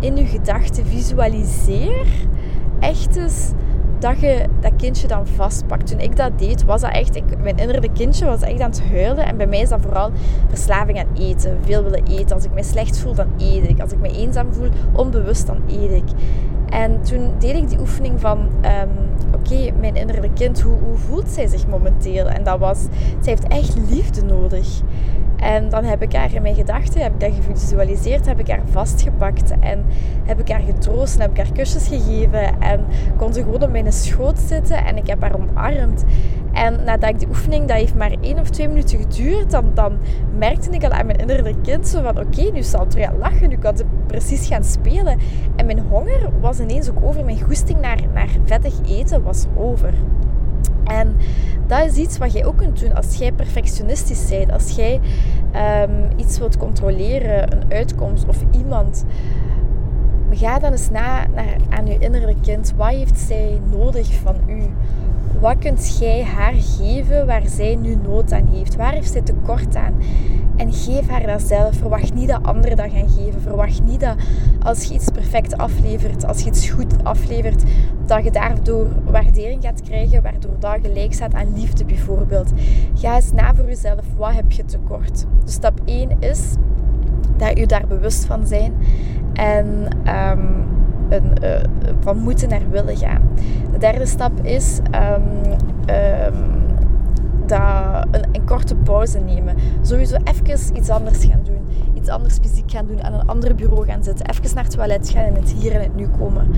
in 0.00 0.16
je 0.16 0.26
gedachten. 0.26 0.86
Visualiseer 0.86 2.06
echt 2.80 3.16
eens 3.16 3.50
dat 3.98 4.20
je 4.20 4.44
dat 4.60 4.72
kindje 4.76 5.08
dan 5.08 5.26
vastpakt. 5.26 5.86
Toen 5.86 6.00
ik 6.00 6.16
dat 6.16 6.38
deed, 6.38 6.64
was 6.64 6.80
dat 6.80 6.90
echt... 6.90 7.16
Ik, 7.16 7.24
mijn 7.42 7.56
innerlijke 7.56 7.92
kindje 7.92 8.24
was 8.26 8.40
echt 8.40 8.60
aan 8.60 8.70
het 8.70 8.82
huilen. 8.90 9.26
En 9.26 9.36
bij 9.36 9.46
mij 9.46 9.60
is 9.60 9.68
dat 9.68 9.80
vooral 9.80 10.10
verslaving 10.48 10.98
aan 10.98 11.16
eten. 11.18 11.58
Veel 11.64 11.82
willen 11.82 12.04
eten. 12.06 12.34
Als 12.34 12.44
ik 12.44 12.52
me 12.52 12.62
slecht 12.62 12.98
voel, 12.98 13.14
dan 13.14 13.28
eet 13.38 13.68
ik. 13.68 13.80
Als 13.80 13.92
ik 13.92 13.98
me 13.98 14.08
eenzaam 14.08 14.52
voel, 14.52 14.68
onbewust, 14.92 15.46
dan 15.46 15.62
eet 15.68 15.90
ik. 15.90 16.08
En 16.68 17.02
toen 17.02 17.30
deed 17.38 17.56
ik 17.56 17.68
die 17.68 17.80
oefening 17.80 18.20
van... 18.20 18.38
Um, 18.38 19.04
Oké, 19.34 19.72
mijn 19.80 19.96
innerlijke 19.96 20.32
kind, 20.34 20.60
hoe, 20.60 20.78
hoe 20.84 20.96
voelt 20.96 21.28
zij 21.28 21.46
zich 21.46 21.66
momenteel? 21.66 22.26
En 22.26 22.44
dat 22.44 22.58
was... 22.58 22.78
Zij 23.20 23.32
heeft 23.32 23.48
echt 23.48 23.76
liefde 23.88 24.22
nodig. 24.22 24.80
En 25.36 25.68
dan 25.68 25.84
heb 25.84 26.02
ik 26.02 26.12
haar 26.12 26.34
in 26.34 26.42
mijn 26.42 26.54
gedachten, 26.54 27.02
heb 27.02 27.12
ik 27.12 27.20
dat 27.20 27.32
gevisualiseerd, 27.34 28.26
heb 28.26 28.38
ik 28.38 28.48
haar 28.48 28.62
vastgepakt 28.70 29.52
en 29.60 29.84
heb 30.24 30.40
ik 30.40 30.48
haar 30.48 30.60
getroost 30.60 31.14
en 31.14 31.20
heb 31.20 31.30
ik 31.30 31.36
haar 31.36 31.52
kusjes 31.52 31.88
gegeven 31.88 32.60
en 32.60 32.84
kon 33.16 33.32
ze 33.32 33.42
gewoon 33.42 33.62
op 33.62 33.70
mijn 33.70 33.92
schoot 33.92 34.38
zitten 34.38 34.84
en 34.84 34.96
ik 34.96 35.06
heb 35.06 35.20
haar 35.20 35.34
omarmd. 35.34 36.04
En 36.52 36.84
nadat 36.84 37.10
ik 37.10 37.18
die 37.18 37.28
oefening, 37.28 37.66
dat 37.66 37.76
heeft 37.76 37.94
maar 37.94 38.14
één 38.20 38.38
of 38.38 38.50
twee 38.50 38.68
minuten 38.68 38.98
geduurd, 38.98 39.50
dan, 39.50 39.70
dan 39.74 39.98
merkte 40.38 40.70
ik 40.70 40.84
al 40.84 40.90
aan 40.90 41.06
mijn 41.06 41.18
innerlijke 41.18 41.60
kind 41.60 41.88
zo 41.88 42.02
van 42.02 42.18
oké, 42.18 42.50
nu 42.52 42.62
zal 42.62 42.80
het 42.80 42.94
weer 42.94 43.12
lachen, 43.18 43.48
nu 43.48 43.56
kan 43.56 43.76
ze 43.76 43.84
precies 44.06 44.46
gaan 44.46 44.64
spelen. 44.64 45.18
En 45.56 45.66
mijn 45.66 45.78
honger 45.78 46.30
was 46.40 46.60
ineens 46.60 46.90
ook 46.90 47.04
over, 47.04 47.24
mijn 47.24 47.40
goesting 47.40 47.80
naar, 47.80 47.98
naar 48.14 48.28
vettig 48.44 48.74
eten 48.88 49.22
was 49.22 49.46
over. 49.56 49.94
En 50.86 51.16
dat 51.66 51.86
is 51.86 51.96
iets 51.96 52.18
wat 52.18 52.32
jij 52.32 52.46
ook 52.46 52.56
kunt 52.56 52.80
doen 52.80 52.94
als 52.94 53.16
jij 53.16 53.32
perfectionistisch 53.32 54.28
bent. 54.28 54.52
Als 54.52 54.70
jij 54.70 55.00
um, 55.82 56.08
iets 56.16 56.38
wilt 56.38 56.56
controleren, 56.56 57.52
een 57.52 57.72
uitkomst 57.72 58.28
of 58.28 58.44
iemand. 58.50 59.04
Ga 60.30 60.58
dan 60.58 60.72
eens 60.72 60.90
na 60.90 61.26
naar, 61.34 61.56
aan 61.68 61.86
je 61.86 61.98
innerlijke 61.98 62.40
kind. 62.40 62.72
Wat 62.76 62.88
heeft 62.88 63.18
zij 63.18 63.60
nodig 63.70 64.14
van 64.14 64.36
u? 64.48 64.62
Wat 65.40 65.58
kunt 65.58 65.98
jij 66.00 66.24
haar 66.24 66.54
geven 66.54 67.26
waar 67.26 67.46
zij 67.46 67.74
nu 67.74 67.96
nood 68.02 68.32
aan 68.32 68.48
heeft? 68.52 68.76
Waar 68.76 68.92
heeft 68.92 69.12
zij 69.12 69.22
tekort 69.22 69.76
aan? 69.76 69.94
En 70.56 70.72
geef 70.72 71.08
haar 71.08 71.26
dat 71.26 71.42
zelf. 71.42 71.74
Verwacht 71.76 72.14
niet 72.14 72.28
dat 72.28 72.42
anderen 72.42 72.76
dat 72.76 72.90
gaan 72.90 73.08
geven. 73.08 73.40
Verwacht 73.40 73.82
niet 73.82 74.00
dat 74.00 74.16
als 74.62 74.84
je 74.84 74.94
iets 74.94 75.10
perfect 75.10 75.56
aflevert, 75.56 76.26
als 76.26 76.42
je 76.42 76.48
iets 76.48 76.68
goed 76.68 77.04
aflevert, 77.04 77.62
dat 78.06 78.24
je 78.24 78.30
daardoor 78.30 78.86
waardering 79.04 79.62
gaat 79.62 79.82
krijgen, 79.82 80.22
waardoor 80.22 80.58
dat 80.58 80.78
gelijk 80.82 81.12
staat 81.12 81.34
aan 81.34 81.54
liefde 81.54 81.84
bijvoorbeeld. 81.84 82.52
Ga 82.94 83.14
eens 83.14 83.32
na 83.32 83.54
voor 83.54 83.66
jezelf. 83.66 84.04
Wat 84.16 84.32
heb 84.32 84.52
je 84.52 84.64
tekort? 84.64 85.24
Dus 85.44 85.52
stap 85.52 85.80
1 85.84 86.10
is 86.18 86.54
dat 87.36 87.58
je 87.58 87.66
daar 87.66 87.86
bewust 87.86 88.24
van 88.24 88.46
zijn. 88.46 88.74
En 89.32 89.88
um, 90.06 90.64
een, 91.08 91.32
uh, 91.42 91.60
van 92.00 92.18
moeten 92.18 92.48
naar 92.48 92.70
willen 92.70 92.96
gaan. 92.96 93.22
De 93.72 93.78
derde 93.78 94.06
stap 94.06 94.32
is 94.42 94.78
um, 94.94 95.52
um, 95.94 96.65
dat 97.48 98.06
een, 98.10 98.24
een, 98.32 98.44
korte 98.44 98.74
pauze 98.74 99.18
nemen. 99.18 99.56
Sowieso 99.82 100.16
even 100.24 100.76
iets 100.76 100.88
anders 100.88 101.24
gaan 101.24 101.40
doen. 101.44 101.66
Iets 101.94 102.08
anders 102.08 102.38
fysiek 102.42 102.70
gaan 102.70 102.86
doen. 102.86 103.02
Aan 103.02 103.12
een 103.12 103.26
ander 103.26 103.54
bureau 103.54 103.86
gaan 103.86 104.04
zitten. 104.04 104.26
Even 104.26 104.54
naar 104.54 104.64
het 104.64 104.72
toilet 104.72 105.08
gaan 105.08 105.24
en 105.24 105.34
het 105.34 105.52
hier 105.52 105.72
en 105.72 105.80
het 105.80 105.96
nu 105.96 106.06
komen. 106.18 106.50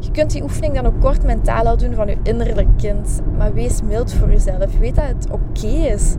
Je 0.00 0.10
kunt 0.10 0.30
die 0.30 0.42
oefening 0.42 0.74
dan 0.74 0.86
ook 0.86 1.00
kort 1.00 1.24
mentaal 1.24 1.66
al 1.66 1.76
doen 1.76 1.94
van 1.94 2.06
je 2.06 2.16
innerlijk 2.22 2.68
kind. 2.76 3.20
Maar 3.38 3.54
wees 3.54 3.82
mild 3.82 4.12
voor 4.12 4.30
jezelf. 4.30 4.78
Weet 4.78 4.94
dat 4.94 5.06
het 5.06 5.30
oké 5.30 5.66
is 5.66 6.16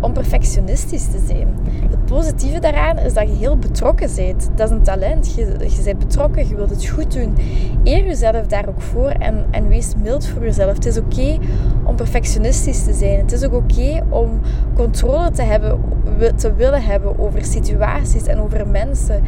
om 0.00 0.12
perfectionistisch 0.12 1.04
te 1.04 1.24
zijn. 1.26 1.48
Het 1.90 2.04
positieve 2.04 2.60
daaraan 2.60 2.98
is 2.98 3.14
dat 3.14 3.28
je 3.28 3.34
heel 3.34 3.56
betrokken 3.56 4.10
bent. 4.16 4.50
Dat 4.54 4.70
is 4.70 4.76
een 4.76 4.82
talent. 4.82 5.34
Je, 5.34 5.56
je 5.58 5.82
bent 5.84 5.98
betrokken, 5.98 6.48
je 6.48 6.56
wilt 6.56 6.70
het 6.70 6.86
goed 6.86 7.12
doen. 7.12 7.36
Eer 7.84 8.04
jezelf 8.04 8.46
daar 8.46 8.68
ook 8.68 8.80
voor 8.80 9.08
en, 9.08 9.44
en 9.50 9.68
wees 9.68 9.92
mild 10.02 10.26
voor 10.26 10.42
jezelf. 10.42 10.74
Het 10.74 10.86
is 10.86 10.98
oké 10.98 11.38
om 11.84 11.96
perfectionistisch 11.96 12.84
te 12.84 12.92
zijn. 12.92 13.18
Het 13.18 13.32
is 13.32 13.44
ook 13.44 13.54
oké 13.54 14.02
om 14.08 14.40
controle 14.74 15.30
te, 15.30 15.42
hebben, 15.42 15.80
te 16.34 16.54
willen 16.54 16.82
hebben 16.82 17.18
over 17.18 17.44
situaties 17.44 18.26
en 18.26 18.40
over 18.40 18.68
mensen. 18.68 19.22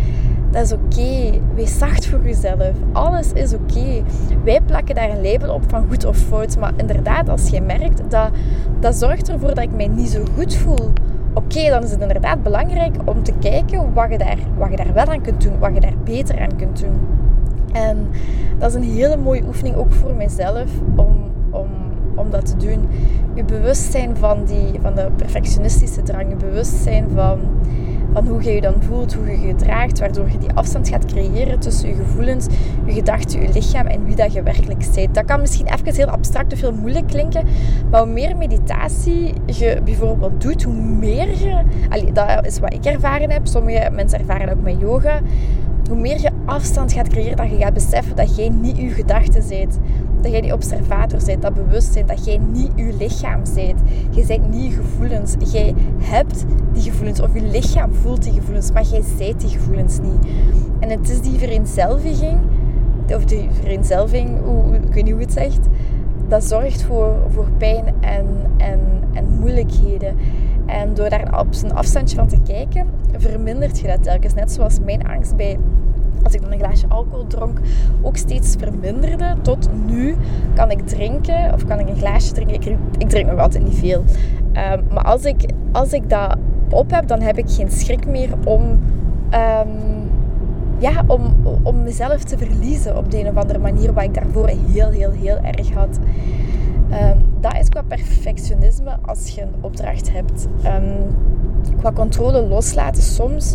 Dat 0.50 0.64
is 0.64 0.72
oké. 0.72 1.40
Wees 1.54 1.78
zacht 1.78 2.06
voor 2.06 2.22
jezelf. 2.24 2.72
Alles 2.92 3.32
is 3.32 3.54
oké. 3.54 4.02
Wij 4.44 4.60
plakken 4.60 4.94
daar 4.94 5.10
een 5.10 5.22
label 5.22 5.54
op 5.54 5.62
van 5.66 5.86
goed 5.88 6.04
of 6.04 6.16
fout. 6.16 6.58
Maar 6.58 6.72
inderdaad, 6.76 7.28
als 7.28 7.48
je 7.48 7.60
merkt 7.60 8.02
dat 8.10 8.30
dat 8.80 8.94
zorgt 8.94 9.28
ervoor 9.28 9.54
dat 9.54 9.64
ik 9.64 9.74
mij 9.76 9.88
niet 9.88 10.08
zo 10.08 10.24
goed 10.34 10.54
voel 10.54 10.92
oké, 11.38 11.68
dan 11.68 11.82
is 11.82 11.90
het 11.90 12.00
inderdaad 12.00 12.42
belangrijk 12.42 12.94
om 13.04 13.22
te 13.22 13.32
kijken 13.40 13.92
wat 13.92 14.10
je, 14.10 14.18
daar, 14.18 14.38
wat 14.56 14.70
je 14.70 14.76
daar 14.76 14.92
wel 14.92 15.06
aan 15.06 15.20
kunt 15.20 15.42
doen, 15.42 15.58
wat 15.58 15.74
je 15.74 15.80
daar 15.80 15.98
beter 16.04 16.40
aan 16.40 16.56
kunt 16.56 16.80
doen. 16.80 17.00
En 17.72 18.08
dat 18.58 18.68
is 18.68 18.74
een 18.74 18.94
hele 18.94 19.16
mooie 19.16 19.44
oefening 19.46 19.76
ook 19.76 19.92
voor 19.92 20.14
mezelf 20.14 20.70
om, 20.96 21.30
om, 21.50 21.68
om 22.18 22.30
dat 22.30 22.46
te 22.46 22.56
doen. 22.56 22.88
Je 23.34 23.44
bewustzijn 23.44 24.16
van, 24.16 24.44
die, 24.44 24.80
van 24.80 24.94
de 24.94 25.08
perfectionistische 25.16 26.02
drang, 26.02 26.28
je 26.28 26.36
bewustzijn 26.36 27.06
van 27.14 27.38
van 28.12 28.26
hoe 28.26 28.42
je 28.42 28.50
je 28.50 28.60
dan 28.60 28.82
voelt, 28.82 29.14
hoe 29.14 29.26
je 29.26 29.40
je 29.40 29.46
gedraagt, 29.46 29.98
waardoor 29.98 30.30
je 30.30 30.38
die 30.38 30.52
afstand 30.52 30.88
gaat 30.88 31.04
creëren 31.04 31.58
tussen 31.58 31.88
je 31.88 31.94
gevoelens, 31.94 32.46
je 32.86 32.92
gedachten, 32.92 33.42
je 33.42 33.52
lichaam 33.52 33.86
en 33.86 34.04
wie 34.04 34.16
dat 34.16 34.32
je 34.32 34.42
werkelijk 34.42 34.86
bent. 34.94 35.14
Dat 35.14 35.24
kan 35.24 35.40
misschien 35.40 35.66
even 35.66 35.94
heel 35.94 36.06
abstract 36.06 36.52
of 36.52 36.60
heel 36.60 36.72
moeilijk 36.72 37.06
klinken, 37.06 37.46
maar 37.90 38.00
hoe 38.00 38.12
meer 38.12 38.36
meditatie 38.36 39.32
je 39.46 39.80
bijvoorbeeld 39.84 40.40
doet, 40.40 40.62
hoe 40.62 40.74
meer 40.74 41.28
je... 41.28 41.62
Dat 42.12 42.46
is 42.46 42.58
wat 42.58 42.72
ik 42.72 42.84
ervaren 42.84 43.30
heb, 43.30 43.46
sommige 43.46 43.90
mensen 43.92 44.18
ervaren 44.18 44.46
dat 44.46 44.56
ook 44.56 44.62
met 44.62 44.80
yoga, 44.80 45.20
hoe 45.88 45.98
meer 45.98 46.20
je 46.20 46.30
afstand 46.44 46.92
gaat 46.92 47.08
creëren, 47.08 47.36
dat 47.36 47.50
je 47.50 47.56
gaat 47.56 47.74
beseffen 47.74 48.16
dat 48.16 48.36
jij 48.36 48.48
niet 48.48 48.76
je 48.76 48.88
gedachten 48.88 49.42
bent. 49.48 49.78
Dat 50.20 50.30
jij 50.30 50.40
die 50.40 50.52
observator 50.52 51.20
bent, 51.24 51.42
dat 51.42 51.54
bewustzijn, 51.54 52.06
dat 52.06 52.24
jij 52.24 52.38
niet 52.52 52.70
je 52.74 52.94
lichaam 52.98 53.42
bent. 53.54 53.80
Je 54.10 54.24
bent 54.26 54.50
niet 54.50 54.64
je 54.64 54.76
gevoelens. 54.76 55.34
Jij 55.52 55.74
hebt 55.98 56.44
die 56.72 56.82
gevoelens, 56.82 57.20
of 57.20 57.34
je 57.34 57.42
lichaam 57.42 57.94
voelt 57.94 58.22
die 58.22 58.32
gevoelens, 58.32 58.72
maar 58.72 58.84
jij 58.84 59.02
zijt 59.16 59.40
die 59.40 59.50
gevoelens 59.50 59.98
niet. 59.98 60.26
En 60.80 60.90
het 60.90 61.08
is 61.08 61.20
die 61.20 61.38
vereenzelviging, 61.38 62.38
of 63.14 63.24
die 63.24 63.48
vereenzelving, 63.50 64.40
hoe, 64.44 64.74
ik 64.74 64.92
weet 64.94 65.04
niet 65.04 65.12
hoe 65.12 65.22
het 65.22 65.32
zegt, 65.32 65.66
dat 66.28 66.44
zorgt 66.44 66.82
voor, 66.82 67.16
voor 67.28 67.48
pijn 67.58 67.84
en, 68.00 68.26
en, 68.56 68.80
en 69.12 69.38
moeilijkheden. 69.38 70.16
En 70.66 70.94
door 70.94 71.08
daar 71.08 71.40
op 71.40 71.46
zijn 71.50 71.72
afstandje 71.72 72.16
van 72.16 72.28
te 72.28 72.40
kijken, 72.46 72.86
vermindert 73.16 73.78
je 73.78 73.86
dat 73.86 74.02
telkens. 74.02 74.34
Net 74.34 74.52
zoals 74.52 74.80
mijn 74.84 75.06
angst 75.06 75.36
bij 75.36 75.58
als 76.22 76.34
ik 76.34 76.42
dan 76.42 76.52
een 76.52 76.58
glaasje 76.58 76.86
alcohol 76.88 77.26
dronk, 77.26 77.60
ook 78.02 78.16
steeds 78.16 78.54
verminderde. 78.58 79.34
Tot 79.42 79.68
nu 79.86 80.16
kan 80.54 80.70
ik 80.70 80.86
drinken, 80.86 81.52
of 81.54 81.64
kan 81.64 81.78
ik 81.78 81.88
een 81.88 81.96
glaasje 81.96 82.32
drinken. 82.32 82.54
Ik, 82.54 82.76
ik 82.98 83.08
drink 83.08 83.30
nog 83.30 83.40
altijd 83.40 83.64
niet 83.64 83.78
veel. 83.78 84.04
Ehm, 84.52 84.82
maar 84.92 85.04
als 85.04 85.24
ik, 85.24 85.50
als 85.72 85.92
ik 85.92 86.10
dat 86.10 86.36
op 86.70 86.90
heb, 86.90 87.06
dan 87.06 87.20
heb 87.20 87.38
ik 87.38 87.50
geen 87.50 87.70
schrik 87.70 88.06
meer 88.06 88.30
om, 88.44 88.62
um, 88.62 90.10
ja, 90.78 91.02
om, 91.06 91.34
om 91.62 91.82
mezelf 91.82 92.24
te 92.24 92.38
verliezen 92.38 92.96
op 92.96 93.10
de 93.10 93.20
een 93.20 93.28
of 93.28 93.36
andere 93.36 93.58
manier, 93.58 93.92
wat 93.92 94.04
ik 94.04 94.14
daarvoor 94.14 94.48
heel, 94.48 94.90
heel, 94.90 95.10
heel 95.10 95.36
erg 95.36 95.72
had. 95.72 95.98
Um, 96.92 97.28
dat 97.40 97.56
is 97.60 97.68
qua 97.68 97.82
perfectionisme 97.82 98.96
als 99.06 99.28
je 99.28 99.42
een 99.42 99.54
opdracht 99.60 100.12
hebt. 100.12 100.48
qua 101.78 101.92
controle 101.92 102.42
loslaten 102.42 103.02
soms 103.02 103.54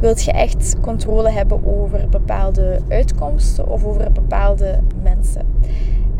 wilt 0.00 0.22
je 0.22 0.32
echt 0.32 0.80
controle 0.80 1.30
hebben 1.30 1.66
over 1.66 2.08
bepaalde 2.08 2.80
uitkomsten 2.88 3.68
of 3.68 3.84
over 3.84 4.12
bepaalde 4.12 4.80
mensen. 5.02 5.46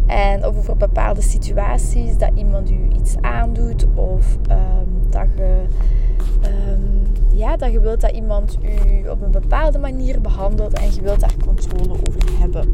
En 0.07 0.47
of 0.47 0.57
over 0.57 0.77
bepaalde 0.77 1.23
situaties, 1.23 2.17
dat 2.17 2.31
iemand 2.35 2.71
u 2.71 2.89
iets 2.95 3.17
aandoet 3.21 3.87
of 3.95 4.37
um, 4.51 5.11
dat 5.11 5.27
je... 5.37 5.65
Um, 6.45 7.13
ja, 7.33 7.57
dat 7.57 7.73
je 7.73 7.81
wilt 7.81 8.01
dat 8.01 8.11
iemand 8.11 8.59
u 8.63 9.09
op 9.09 9.23
een 9.23 9.31
bepaalde 9.31 9.79
manier 9.79 10.21
behandelt 10.21 10.73
en 10.73 10.95
je 10.95 11.01
wilt 11.01 11.21
daar 11.21 11.35
controle 11.45 11.99
over 12.09 12.39
hebben. 12.39 12.73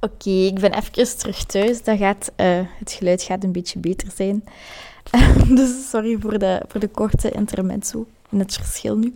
Oké, 0.00 0.30
ik 0.30 0.60
ben 0.60 0.74
even 0.74 1.18
terug 1.18 1.44
thuis. 1.44 1.80
Gaat, 1.84 2.32
uh, 2.36 2.60
het 2.78 2.92
geluid 2.92 3.22
gaat 3.22 3.44
een 3.44 3.52
beetje 3.52 3.78
beter 3.78 4.08
zijn. 4.14 4.44
dus 5.58 5.88
sorry 5.90 6.16
voor 6.20 6.38
de, 6.38 6.62
voor 6.68 6.80
de 6.80 6.88
korte 6.88 7.30
intermezzo 7.30 8.06
het 8.30 8.54
verschil 8.54 8.96
nu. 8.96 9.12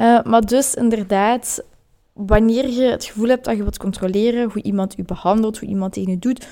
Uh, 0.00 0.22
maar 0.22 0.46
dus 0.46 0.74
inderdaad, 0.74 1.64
wanneer 2.12 2.68
je 2.68 2.82
het 2.82 3.04
gevoel 3.04 3.28
hebt 3.28 3.44
dat 3.44 3.56
je 3.56 3.62
wilt 3.62 3.78
controleren 3.78 4.50
hoe 4.50 4.62
iemand 4.62 4.98
u 4.98 5.02
behandelt, 5.02 5.58
hoe 5.58 5.68
iemand 5.68 5.92
tegen 5.92 6.12
u 6.12 6.18
doet, 6.18 6.46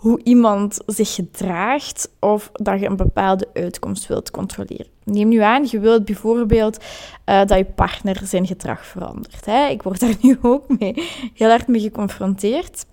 hoe 0.00 0.20
iemand 0.22 0.78
zich 0.86 1.14
gedraagt 1.14 2.10
of 2.20 2.50
dat 2.52 2.80
je 2.80 2.86
een 2.86 2.96
bepaalde 2.96 3.48
uitkomst 3.52 4.06
wilt 4.06 4.30
controleren. 4.30 4.86
Neem 5.04 5.28
nu 5.28 5.38
aan, 5.38 5.66
je 5.70 5.80
wilt 5.80 6.04
bijvoorbeeld 6.04 6.78
uh, 7.26 7.44
dat 7.44 7.58
je 7.58 7.64
partner 7.64 8.20
zijn 8.24 8.46
gedrag 8.46 8.86
verandert. 8.86 9.46
Hè? 9.46 9.66
Ik 9.66 9.82
word 9.82 10.00
daar 10.00 10.14
nu 10.22 10.38
ook 10.42 10.78
mee, 10.78 11.08
heel 11.34 11.48
hard 11.48 11.66
mee 11.66 11.80
geconfronteerd. 11.80 12.86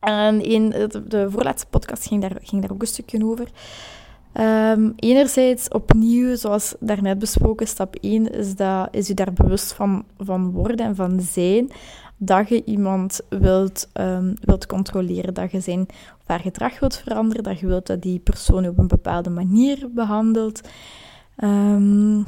En 0.00 0.44
in 0.44 0.70
de, 0.70 1.02
de 1.08 1.30
voorlaatste 1.30 1.66
podcast 1.70 2.06
ging 2.06 2.20
daar, 2.20 2.36
ging 2.42 2.62
daar 2.62 2.70
ook 2.70 2.80
een 2.80 2.86
stukje 2.86 3.24
over. 3.24 3.48
Um, 4.40 4.92
enerzijds 4.96 5.68
opnieuw, 5.68 6.36
zoals 6.36 6.74
daarnet 6.80 7.18
besproken, 7.18 7.66
stap 7.66 7.96
1 8.00 8.32
is, 8.32 8.56
dat, 8.56 8.88
is 8.90 9.06
je 9.06 9.14
daar 9.14 9.32
bewust 9.32 9.72
van, 9.72 10.04
van 10.18 10.50
worden 10.50 10.86
en 10.86 10.94
van 10.94 11.20
zijn 11.20 11.70
dat 12.16 12.48
je 12.48 12.64
iemand 12.64 13.20
wilt, 13.28 13.88
um, 13.94 14.34
wilt 14.40 14.66
controleren, 14.66 15.34
dat 15.34 15.50
je 15.50 15.60
zijn 15.60 15.80
of 15.90 16.26
haar 16.26 16.40
gedrag 16.40 16.80
wilt 16.80 16.96
veranderen, 16.96 17.42
dat 17.42 17.58
je 17.58 17.66
wilt 17.66 17.86
dat 17.86 18.02
die 18.02 18.18
persoon 18.18 18.66
op 18.66 18.78
een 18.78 18.86
bepaalde 18.86 19.30
manier 19.30 19.88
behandelt. 19.90 20.60
Um, 21.44 22.26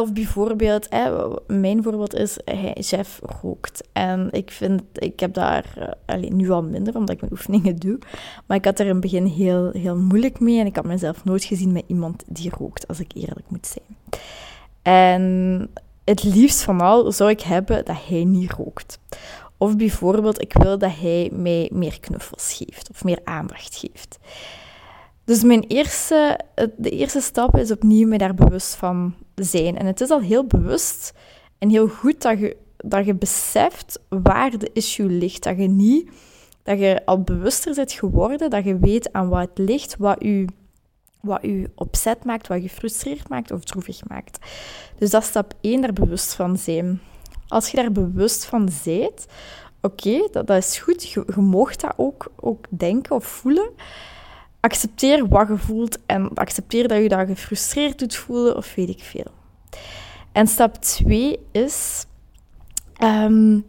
of 0.00 0.12
bijvoorbeeld, 0.12 0.86
hè, 0.90 1.28
mijn 1.46 1.82
voorbeeld 1.82 2.14
is, 2.14 2.38
hij, 2.44 2.76
chef 2.78 3.20
rookt. 3.42 3.88
En 3.92 4.28
ik 4.32 4.50
vind, 4.50 4.82
ik 4.92 5.20
heb 5.20 5.34
daar 5.34 5.94
uh, 6.06 6.30
nu 6.30 6.50
al 6.50 6.62
minder, 6.62 6.96
omdat 6.96 7.14
ik 7.14 7.20
mijn 7.20 7.32
oefeningen 7.32 7.76
doe. 7.76 7.98
Maar 8.46 8.56
ik 8.56 8.64
had 8.64 8.78
er 8.78 8.86
in 8.86 8.92
het 8.92 9.00
begin 9.00 9.24
heel, 9.24 9.70
heel 9.70 9.96
moeilijk 9.96 10.40
mee. 10.40 10.60
En 10.60 10.66
ik 10.66 10.76
had 10.76 10.84
mezelf 10.84 11.24
nooit 11.24 11.44
gezien 11.44 11.72
met 11.72 11.84
iemand 11.86 12.24
die 12.26 12.50
rookt, 12.58 12.88
als 12.88 13.00
ik 13.00 13.12
eerlijk 13.14 13.46
moet 13.48 13.66
zijn. 13.66 14.22
En 14.82 15.68
het 16.04 16.22
liefst 16.22 16.62
van 16.62 16.80
al 16.80 17.12
zou 17.12 17.30
ik 17.30 17.40
hebben 17.40 17.84
dat 17.84 17.96
hij 18.08 18.24
niet 18.24 18.52
rookt. 18.52 18.98
Of 19.58 19.76
bijvoorbeeld, 19.76 20.42
ik 20.42 20.52
wil 20.52 20.78
dat 20.78 20.92
hij 21.00 21.30
mij 21.32 21.70
meer 21.72 22.00
knuffels 22.00 22.52
geeft 22.52 22.90
of 22.90 23.04
meer 23.04 23.20
aandacht 23.24 23.76
geeft. 23.76 24.18
Dus 25.26 25.42
mijn 25.42 25.62
eerste, 25.62 26.40
de 26.76 26.90
eerste 26.90 27.20
stap 27.20 27.56
is 27.56 27.70
opnieuw 27.70 28.08
me 28.08 28.18
daar 28.18 28.34
bewust 28.34 28.74
van 28.74 29.14
zijn. 29.34 29.78
En 29.78 29.86
het 29.86 30.00
is 30.00 30.10
al 30.10 30.20
heel 30.20 30.44
bewust 30.44 31.12
en 31.58 31.70
heel 31.70 31.88
goed 31.88 32.22
dat 32.22 32.38
je, 32.38 32.56
dat 32.76 33.06
je 33.06 33.14
beseft 33.14 34.00
waar 34.08 34.58
de 34.58 34.70
issue 34.72 35.08
ligt. 35.08 35.42
Dat 35.42 35.56
je 35.56 35.68
niet, 35.68 36.10
dat 36.62 36.78
je 36.78 37.02
al 37.04 37.20
bewuster 37.20 37.74
bent 37.74 37.92
geworden, 37.92 38.50
dat 38.50 38.64
je 38.64 38.78
weet 38.78 39.12
aan 39.12 39.28
wat 39.28 39.40
het 39.40 39.58
ligt, 39.58 39.96
wat 39.98 40.16
je, 40.18 40.44
wat 41.20 41.44
u 41.44 41.66
opzet 41.74 42.24
maakt, 42.24 42.46
wat 42.46 42.62
je 42.62 42.68
gefrustreerd 42.68 43.28
maakt 43.28 43.50
of 43.50 43.64
droevig 43.64 44.08
maakt. 44.08 44.38
Dus 44.98 45.10
dat 45.10 45.22
is 45.22 45.28
stap 45.28 45.54
1, 45.60 45.80
daar 45.80 45.92
bewust 45.92 46.34
van 46.34 46.56
zijn. 46.56 47.00
Als 47.48 47.70
je 47.70 47.76
daar 47.76 47.92
bewust 47.92 48.44
van 48.44 48.68
bent, 48.84 49.26
oké, 49.80 50.28
dat, 50.30 50.46
dat 50.46 50.56
is 50.56 50.78
goed. 50.78 51.08
Je, 51.08 51.24
je 51.34 51.40
mag 51.40 51.76
dat 51.76 51.92
ook, 51.96 52.32
ook 52.36 52.66
denken 52.70 53.16
of 53.16 53.24
voelen 53.24 53.70
accepteer 54.66 55.28
wat 55.28 55.48
je 55.48 55.56
voelt 55.56 55.98
en 56.06 56.34
accepteer 56.34 56.88
dat 56.88 57.02
je 57.02 57.08
dat 57.08 57.26
gefrustreerd 57.26 57.98
doet 57.98 58.16
voelen 58.16 58.56
of 58.56 58.74
weet 58.74 58.88
ik 58.88 59.02
veel. 59.02 59.32
En 60.32 60.46
stap 60.46 60.74
2 60.74 61.38
is 61.52 62.06
um, 63.02 63.66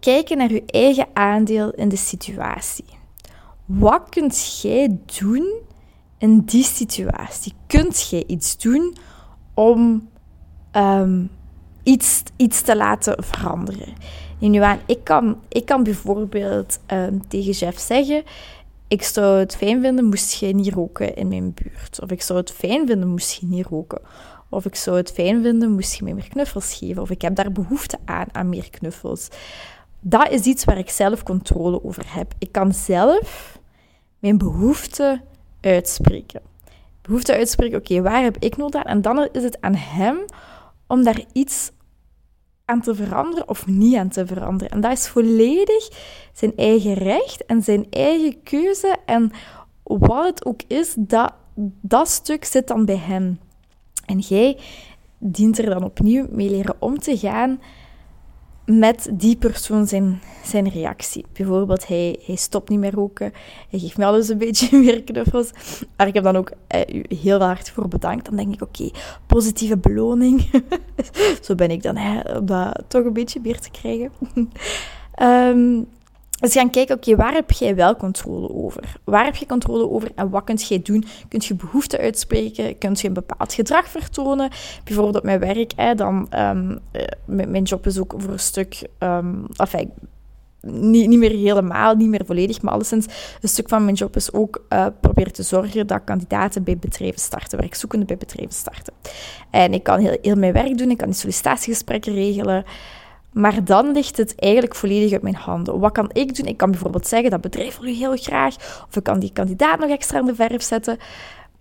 kijken 0.00 0.38
naar 0.38 0.52
je 0.52 0.62
eigen 0.66 1.06
aandeel 1.12 1.70
in 1.70 1.88
de 1.88 1.96
situatie. 1.96 2.84
Wat 3.64 4.08
kunt 4.08 4.60
jij 4.62 4.98
doen 5.20 5.52
in 6.18 6.40
die 6.40 6.64
situatie? 6.64 7.52
Kunt 7.66 8.08
jij 8.10 8.24
iets 8.26 8.58
doen 8.58 8.96
om 9.54 10.08
um, 10.72 11.30
iets, 11.82 12.22
iets 12.36 12.62
te 12.62 12.76
laten 12.76 13.24
veranderen? 13.24 13.94
Neem 14.38 14.50
nu 14.50 14.62
aan, 14.62 14.80
ik 14.86 15.04
kan, 15.04 15.40
ik 15.48 15.66
kan 15.66 15.82
bijvoorbeeld 15.82 16.78
um, 16.92 17.28
tegen 17.28 17.52
Jeff 17.52 17.78
zeggen: 17.78 18.22
ik 18.88 19.02
zou 19.02 19.38
het 19.38 19.56
fijn 19.56 19.80
vinden 19.80 20.04
moest 20.04 20.32
je 20.32 20.54
niet 20.54 20.72
roken 20.72 21.16
in 21.16 21.28
mijn 21.28 21.54
buurt. 21.54 22.00
Of 22.02 22.10
ik 22.10 22.22
zou 22.22 22.38
het 22.38 22.50
fijn 22.50 22.86
vinden 22.86 23.08
moest 23.08 23.40
je 23.40 23.46
niet 23.46 23.66
roken. 23.66 24.00
Of 24.48 24.64
ik 24.64 24.74
zou 24.74 24.96
het 24.96 25.12
fijn 25.12 25.42
vinden 25.42 25.72
moest 25.72 25.94
je 25.94 26.04
mij 26.04 26.14
meer 26.14 26.28
knuffels 26.28 26.74
geven. 26.74 27.02
Of 27.02 27.10
ik 27.10 27.22
heb 27.22 27.34
daar 27.34 27.52
behoefte 27.52 27.98
aan, 28.04 28.26
aan 28.32 28.48
meer 28.48 28.70
knuffels. 28.70 29.28
Dat 30.00 30.30
is 30.30 30.42
iets 30.42 30.64
waar 30.64 30.78
ik 30.78 30.90
zelf 30.90 31.22
controle 31.22 31.84
over 31.84 32.04
heb. 32.06 32.34
Ik 32.38 32.52
kan 32.52 32.72
zelf 32.72 33.58
mijn 34.18 34.38
behoefte 34.38 35.20
uitspreken. 35.60 36.40
Behoefte 37.02 37.34
uitspreken, 37.34 37.78
oké, 37.78 38.02
waar 38.02 38.22
heb 38.22 38.36
ik 38.38 38.56
nood 38.56 38.74
aan? 38.74 38.84
En 38.84 39.02
dan 39.02 39.28
is 39.32 39.42
het 39.42 39.60
aan 39.60 39.74
hem 39.74 40.18
om 40.86 41.04
daar 41.04 41.24
iets 41.32 41.70
aan 42.66 42.80
te 42.80 42.94
veranderen 42.94 43.48
of 43.48 43.66
niet 43.66 43.96
aan 43.96 44.08
te 44.08 44.26
veranderen. 44.26 44.72
En 44.72 44.80
dat 44.80 44.92
is 44.92 45.08
volledig 45.08 45.88
zijn 46.32 46.52
eigen 46.56 46.94
recht 46.94 47.44
en 47.46 47.62
zijn 47.62 47.86
eigen 47.90 48.42
keuze. 48.42 48.96
En 49.04 49.30
wat 49.82 50.24
het 50.24 50.46
ook 50.46 50.60
is, 50.66 50.94
dat, 50.98 51.32
dat 51.80 52.08
stuk 52.08 52.44
zit 52.44 52.66
dan 52.68 52.84
bij 52.84 52.96
hem. 52.96 53.38
En 54.06 54.18
jij 54.18 54.58
dient 55.18 55.58
er 55.58 55.70
dan 55.70 55.84
opnieuw 55.84 56.26
mee 56.30 56.50
leren 56.50 56.76
om 56.78 56.98
te 56.98 57.18
gaan 57.18 57.60
met 58.66 59.08
die 59.12 59.36
persoon 59.36 59.86
zijn, 59.86 60.20
zijn 60.44 60.68
reactie. 60.68 61.24
Bijvoorbeeld, 61.32 61.86
hij, 61.86 62.18
hij 62.24 62.36
stopt 62.36 62.68
niet 62.68 62.78
meer 62.78 62.92
roken. 62.92 63.32
Hij 63.70 63.78
geeft 63.78 63.96
me 63.96 64.04
alles 64.04 64.28
een 64.28 64.38
beetje 64.38 64.78
meer 64.84 65.02
knuffels. 65.02 65.50
Maar 65.96 66.06
ik 66.06 66.14
heb 66.14 66.24
dan 66.24 66.36
ook 66.36 66.52
eh, 66.66 67.04
heel 67.20 67.40
hard 67.40 67.70
voor 67.70 67.88
bedankt. 67.88 68.24
Dan 68.24 68.36
denk 68.36 68.54
ik, 68.54 68.62
oké, 68.62 68.90
positieve 69.26 69.76
beloning. 69.76 70.50
Zo 71.42 71.54
ben 71.54 71.70
ik 71.70 71.82
dan, 71.82 71.96
hè, 71.96 72.36
om 72.38 72.46
dat 72.46 72.84
toch 72.88 73.04
een 73.04 73.12
beetje 73.12 73.40
meer 73.42 73.60
te 73.60 73.70
krijgen. 73.70 74.12
um, 75.22 75.88
dus 76.36 76.52
gaan 76.52 76.70
kijken, 76.70 76.96
oké, 76.96 77.16
waar 77.16 77.32
heb 77.32 77.50
jij 77.50 77.74
wel 77.74 77.96
controle 77.96 78.54
over? 78.54 78.96
Waar 79.04 79.24
heb 79.24 79.36
je 79.36 79.46
controle 79.46 79.90
over 79.90 80.10
en 80.14 80.30
wat 80.30 80.44
kunt 80.44 80.68
jij 80.68 80.82
doen? 80.82 81.04
Kunt 81.28 81.44
je 81.44 81.54
behoeften 81.54 81.98
uitspreken? 81.98 82.78
Kunt 82.78 83.00
je 83.00 83.08
een 83.08 83.14
bepaald 83.14 83.52
gedrag 83.52 83.88
vertonen? 83.88 84.50
Bijvoorbeeld 84.84 85.16
op 85.16 85.22
mijn 85.22 85.40
werk, 85.40 85.72
hè, 85.76 85.94
dan, 85.94 86.28
um, 86.38 86.78
mijn 87.26 87.62
job 87.62 87.86
is 87.86 87.98
ook 87.98 88.14
voor 88.16 88.32
een 88.32 88.38
stuk, 88.38 88.86
um, 88.98 89.46
enfin, 89.56 89.90
niet, 90.66 91.08
niet 91.08 91.18
meer 91.18 91.30
helemaal, 91.30 91.94
niet 91.94 92.08
meer 92.08 92.24
volledig, 92.26 92.62
maar 92.62 92.72
alleszins 92.72 93.06
een 93.40 93.48
stuk 93.48 93.68
van 93.68 93.84
mijn 93.84 93.96
job 93.96 94.16
is 94.16 94.32
ook 94.32 94.64
uh, 94.68 94.86
proberen 95.00 95.32
te 95.32 95.42
zorgen 95.42 95.86
dat 95.86 96.04
kandidaten 96.04 96.62
bij 96.64 96.78
bedrijven 96.78 97.20
starten, 97.20 97.58
werkzoekenden 97.58 98.06
bij 98.06 98.16
bedrijven 98.16 98.54
starten. 98.54 98.92
En 99.50 99.74
ik 99.74 99.82
kan 99.82 99.98
heel, 99.98 100.18
heel 100.22 100.36
mijn 100.36 100.52
werk 100.52 100.78
doen, 100.78 100.90
ik 100.90 100.96
kan 100.96 101.08
die 101.08 101.16
sollicitatiegesprekken 101.16 102.14
regelen, 102.14 102.64
maar 103.36 103.64
dan 103.64 103.92
ligt 103.92 104.16
het 104.16 104.34
eigenlijk 104.34 104.74
volledig 104.74 105.12
uit 105.12 105.22
mijn 105.22 105.34
handen. 105.34 105.78
Wat 105.78 105.92
kan 105.92 106.10
ik 106.12 106.36
doen? 106.36 106.46
Ik 106.46 106.56
kan 106.56 106.70
bijvoorbeeld 106.70 107.06
zeggen, 107.06 107.30
dat 107.30 107.40
bedrijf 107.40 107.78
wil 107.78 107.88
u 107.88 107.92
heel 107.92 108.16
graag. 108.16 108.54
Of 108.88 108.96
ik 108.96 109.02
kan 109.02 109.18
die 109.18 109.32
kandidaat 109.32 109.78
nog 109.78 109.90
extra 109.90 110.18
in 110.18 110.26
de 110.26 110.34
verf 110.34 110.62
zetten. 110.62 110.98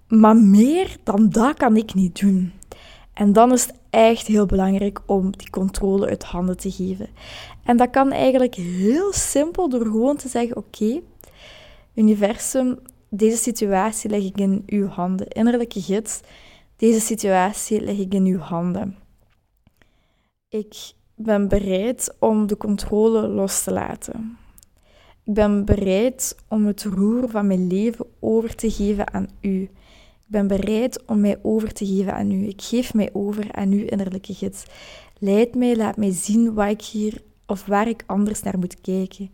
Maar 0.07 0.35
meer 0.35 0.97
dan 1.03 1.29
dat 1.29 1.57
kan 1.57 1.75
ik 1.77 1.93
niet 1.93 2.19
doen. 2.19 2.53
En 3.13 3.33
dan 3.33 3.53
is 3.53 3.61
het 3.61 3.75
echt 3.89 4.27
heel 4.27 4.45
belangrijk 4.45 4.99
om 5.05 5.37
die 5.37 5.49
controle 5.49 6.07
uit 6.07 6.23
handen 6.23 6.57
te 6.57 6.71
geven. 6.71 7.07
En 7.63 7.77
dat 7.77 7.89
kan 7.89 8.11
eigenlijk 8.11 8.55
heel 8.55 9.13
simpel 9.13 9.69
door 9.69 9.85
gewoon 9.85 10.17
te 10.17 10.27
zeggen: 10.27 10.57
Oké, 10.57 11.01
universum, 11.95 12.79
deze 13.09 13.37
situatie 13.37 14.09
leg 14.09 14.23
ik 14.23 14.37
in 14.37 14.63
uw 14.65 14.87
handen. 14.87 15.27
Innerlijke 15.27 15.81
gids, 15.81 16.19
deze 16.75 16.99
situatie 16.99 17.81
leg 17.81 17.97
ik 17.97 18.13
in 18.13 18.25
uw 18.25 18.39
handen. 18.39 18.97
Ik 20.49 20.93
ben 21.15 21.47
bereid 21.47 22.15
om 22.19 22.47
de 22.47 22.57
controle 22.57 23.27
los 23.27 23.63
te 23.63 23.71
laten. 23.71 24.37
Ik 25.23 25.33
ben 25.33 25.65
bereid 25.65 26.37
om 26.47 26.65
het 26.65 26.83
roer 26.83 27.29
van 27.29 27.47
mijn 27.47 27.67
leven 27.67 28.05
over 28.19 28.55
te 28.55 28.71
geven 28.71 29.13
aan 29.13 29.27
u. 29.41 29.61
Ik 29.61 30.31
ben 30.31 30.47
bereid 30.47 31.05
om 31.05 31.19
mij 31.19 31.39
over 31.41 31.73
te 31.73 31.85
geven 31.85 32.13
aan 32.13 32.31
u. 32.31 32.47
Ik 32.47 32.61
geef 32.61 32.93
mij 32.93 33.09
over 33.13 33.51
aan 33.51 33.71
uw 33.71 33.85
innerlijke 33.85 34.33
gids. 34.33 34.65
Leid 35.19 35.55
mij, 35.55 35.75
laat 35.75 35.97
mij 35.97 36.11
zien 36.11 36.53
waar 36.53 36.69
ik 36.69 36.81
hier 36.81 37.21
of 37.45 37.65
waar 37.65 37.87
ik 37.87 38.03
anders 38.05 38.41
naar 38.41 38.59
moet 38.59 38.81
kijken. 38.81 39.29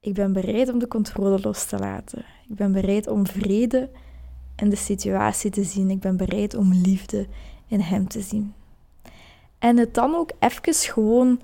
Ik 0.00 0.14
ben 0.14 0.32
bereid 0.32 0.72
om 0.72 0.78
de 0.78 0.88
controle 0.88 1.40
los 1.40 1.64
te 1.64 1.78
laten. 1.78 2.24
Ik 2.48 2.56
ben 2.56 2.72
bereid 2.72 3.08
om 3.08 3.26
vrede 3.26 3.90
in 4.56 4.68
de 4.68 4.76
situatie 4.76 5.50
te 5.50 5.64
zien. 5.64 5.90
Ik 5.90 6.00
ben 6.00 6.16
bereid 6.16 6.54
om 6.54 6.72
liefde 6.72 7.26
in 7.68 7.80
hem 7.80 8.08
te 8.08 8.20
zien. 8.20 8.52
En 9.60 9.76
het 9.76 9.94
dan 9.94 10.14
ook 10.14 10.30
even 10.38 10.74
gewoon 10.74 11.40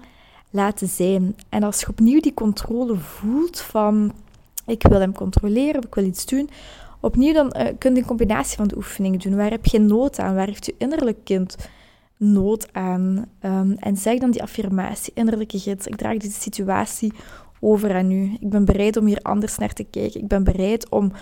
laten 0.51 0.89
zijn. 0.89 1.37
En 1.49 1.63
als 1.63 1.81
je 1.81 1.89
opnieuw 1.89 2.21
die 2.21 2.35
controle 2.35 2.97
voelt 2.97 3.61
van 3.61 4.13
ik 4.67 4.83
wil 4.83 5.01
hem 5.01 5.15
controleren, 5.15 5.83
ik 5.83 5.95
wil 5.95 6.05
iets 6.05 6.27
doen, 6.27 6.51
opnieuw 7.01 7.33
dan 7.33 7.55
uh, 7.57 7.67
kun 7.79 7.95
je 7.95 8.01
een 8.01 8.07
combinatie 8.07 8.57
van 8.57 8.69
de 8.69 8.77
oefeningen 8.77 9.19
doen. 9.19 9.37
Waar 9.37 9.51
heb 9.51 9.67
je 9.67 9.79
nood 9.79 10.19
aan? 10.19 10.35
Waar 10.35 10.47
heeft 10.47 10.67
je 10.67 10.75
innerlijk 10.79 11.19
kind 11.25 11.57
nood 12.17 12.73
aan? 12.73 13.27
Um, 13.43 13.77
en 13.79 13.97
zeg 13.97 14.19
dan 14.19 14.31
die 14.31 14.43
affirmatie, 14.43 15.13
innerlijke 15.15 15.59
gids, 15.59 15.87
ik 15.87 15.97
draag 15.97 16.17
deze 16.17 16.41
situatie 16.41 17.13
over 17.61 17.95
aan 17.95 18.11
u. 18.11 18.37
Ik 18.41 18.51
ben 18.51 18.65
bereid 18.65 18.97
om 18.97 19.07
hier 19.07 19.21
anders 19.23 19.59
naar 19.59 19.73
te 19.73 19.85
kijken. 19.85 20.21
Ik 20.21 20.29
ben 20.29 20.45
bereid 20.45 20.89
om 20.89 21.13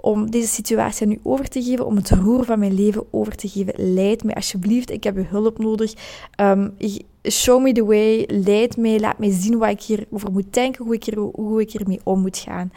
om 0.00 0.30
deze 0.30 0.48
situatie 0.48 1.06
aan 1.06 1.12
u 1.12 1.20
over 1.22 1.48
te 1.48 1.62
geven, 1.62 1.86
om 1.86 1.96
het 1.96 2.10
roer 2.10 2.44
van 2.44 2.58
mijn 2.58 2.74
leven 2.74 3.04
over 3.10 3.36
te 3.36 3.48
geven. 3.48 3.94
Leid 3.94 4.24
mij 4.24 4.34
alsjeblieft, 4.34 4.90
ik 4.90 5.04
heb 5.04 5.16
uw 5.16 5.24
hulp 5.24 5.58
nodig. 5.58 5.92
Um, 6.40 6.74
show 7.22 7.62
me 7.62 7.72
the 7.72 7.84
way, 7.84 8.24
leid 8.26 8.76
mij, 8.76 9.00
laat 9.00 9.18
mij 9.18 9.30
zien 9.30 9.58
wat 9.58 9.70
ik 9.70 9.82
hierover 9.82 10.32
moet 10.32 10.52
denken, 10.52 10.84
hoe 10.84 10.94
ik, 10.94 11.04
hier, 11.04 11.18
hoe 11.18 11.60
ik 11.60 11.72
hiermee 11.72 12.00
om 12.04 12.20
moet 12.20 12.38
gaan. 12.38 12.72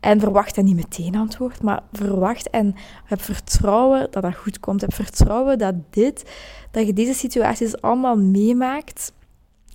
En 0.00 0.20
verwacht 0.20 0.54
dan 0.54 0.64
niet 0.64 0.76
meteen 0.76 1.16
antwoord, 1.16 1.62
maar 1.62 1.82
verwacht 1.92 2.50
en 2.50 2.74
heb 3.04 3.20
vertrouwen 3.22 4.08
dat 4.10 4.22
dat 4.22 4.34
goed 4.34 4.60
komt. 4.60 4.80
Heb 4.80 4.94
vertrouwen 4.94 5.58
dat 5.58 5.74
dit, 5.90 6.30
dat 6.70 6.86
je 6.86 6.92
deze 6.92 7.14
situaties 7.14 7.80
allemaal 7.80 8.16
meemaakt 8.16 9.12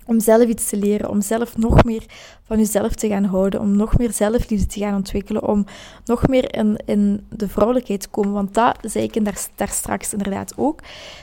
om 0.07 0.19
zelf 0.19 0.47
iets 0.47 0.69
te 0.69 0.77
leren, 0.77 1.09
om 1.09 1.21
zelf 1.21 1.57
nog 1.57 1.83
meer 1.83 2.03
van 2.43 2.57
jezelf 2.57 2.93
te 2.93 3.07
gaan 3.07 3.23
houden, 3.23 3.59
om 3.59 3.75
nog 3.75 3.97
meer 3.97 4.11
zelfliefde 4.11 4.65
te 4.65 4.79
gaan 4.79 4.95
ontwikkelen, 4.95 5.47
om 5.47 5.65
nog 6.05 6.27
meer 6.27 6.55
in, 6.55 6.79
in 6.85 7.25
de 7.29 7.47
vrouwelijkheid 7.47 8.01
te 8.01 8.09
komen. 8.09 8.33
Want 8.33 8.53
dat 8.53 8.77
zei 8.81 9.03
ik 9.03 9.25
daar, 9.25 9.47
daar 9.55 9.69
straks 9.69 10.11
inderdaad 10.11 10.53
ook. 10.57 10.79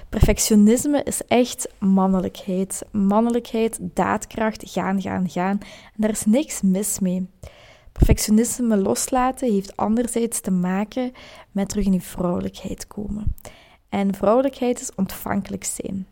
Perfectionisme 0.08 1.02
is 1.02 1.20
echt 1.28 1.68
mannelijkheid. 1.78 2.82
Mannelijkheid, 2.90 3.78
daadkracht, 3.80 4.62
gaan, 4.70 5.00
gaan, 5.00 5.28
gaan. 5.28 5.58
En 5.60 5.96
daar 5.96 6.10
is 6.10 6.24
niks 6.24 6.62
mis 6.62 6.98
mee. 6.98 7.28
Perfectionisme 7.92 8.76
loslaten 8.76 9.52
heeft 9.52 9.76
anderzijds 9.76 10.40
te 10.40 10.50
maken 10.50 11.12
met 11.52 11.68
terug 11.68 11.84
in 11.84 11.92
je 11.92 12.00
vrouwelijkheid 12.00 12.86
komen. 12.86 13.34
En 13.88 14.14
vrouwelijkheid 14.14 14.80
is 14.80 14.94
ontvankelijk 14.94 15.64
zijn 15.64 16.06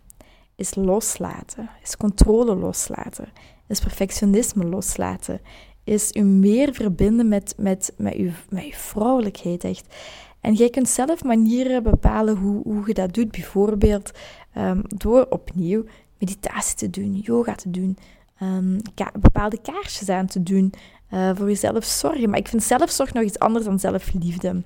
is 0.63 0.75
loslaten, 0.75 1.71
is 1.83 1.97
controle 1.97 2.55
loslaten, 2.55 3.29
is 3.69 3.81
perfectionisme 3.81 4.65
loslaten, 4.65 5.41
is 5.85 6.13
u 6.13 6.23
meer 6.23 6.75
verbinden 6.75 7.29
met, 7.29 7.55
met, 7.57 7.93
met, 7.97 8.15
uw, 8.15 8.31
met 8.49 8.65
uw 8.65 8.73
vrouwelijkheid 8.73 9.65
echt. 9.65 9.95
En 10.41 10.55
jij 10.55 10.71
kunt 10.71 10.89
zelf 10.89 11.25
manieren 11.25 11.83
bepalen 11.83 12.37
hoe, 12.37 12.63
hoe 12.63 12.83
je 12.87 12.95
dat 12.95 13.15
doet, 13.15 13.31
bijvoorbeeld 13.31 14.11
um, 14.57 14.83
door 14.87 15.27
opnieuw 15.31 15.85
meditatie 16.19 16.77
te 16.77 16.91
doen, 16.91 17.15
yoga 17.15 17.55
te 17.55 17.71
doen, 17.71 17.99
um, 18.43 18.79
bepaalde 19.21 19.61
kaarsjes 19.63 20.09
aan 20.09 20.27
te 20.27 20.43
doen, 20.43 20.73
uh, 21.11 21.31
voor 21.35 21.47
jezelf 21.47 21.85
zorgen. 21.85 22.31
Maar 22.31 22.39
ik 22.39 22.49
vind 22.49 22.63
zelfzorg 22.63 23.13
nog 23.13 23.25
iets 23.25 23.39
anders 23.39 23.65
dan 23.65 23.79
zelfliefde. 23.79 24.63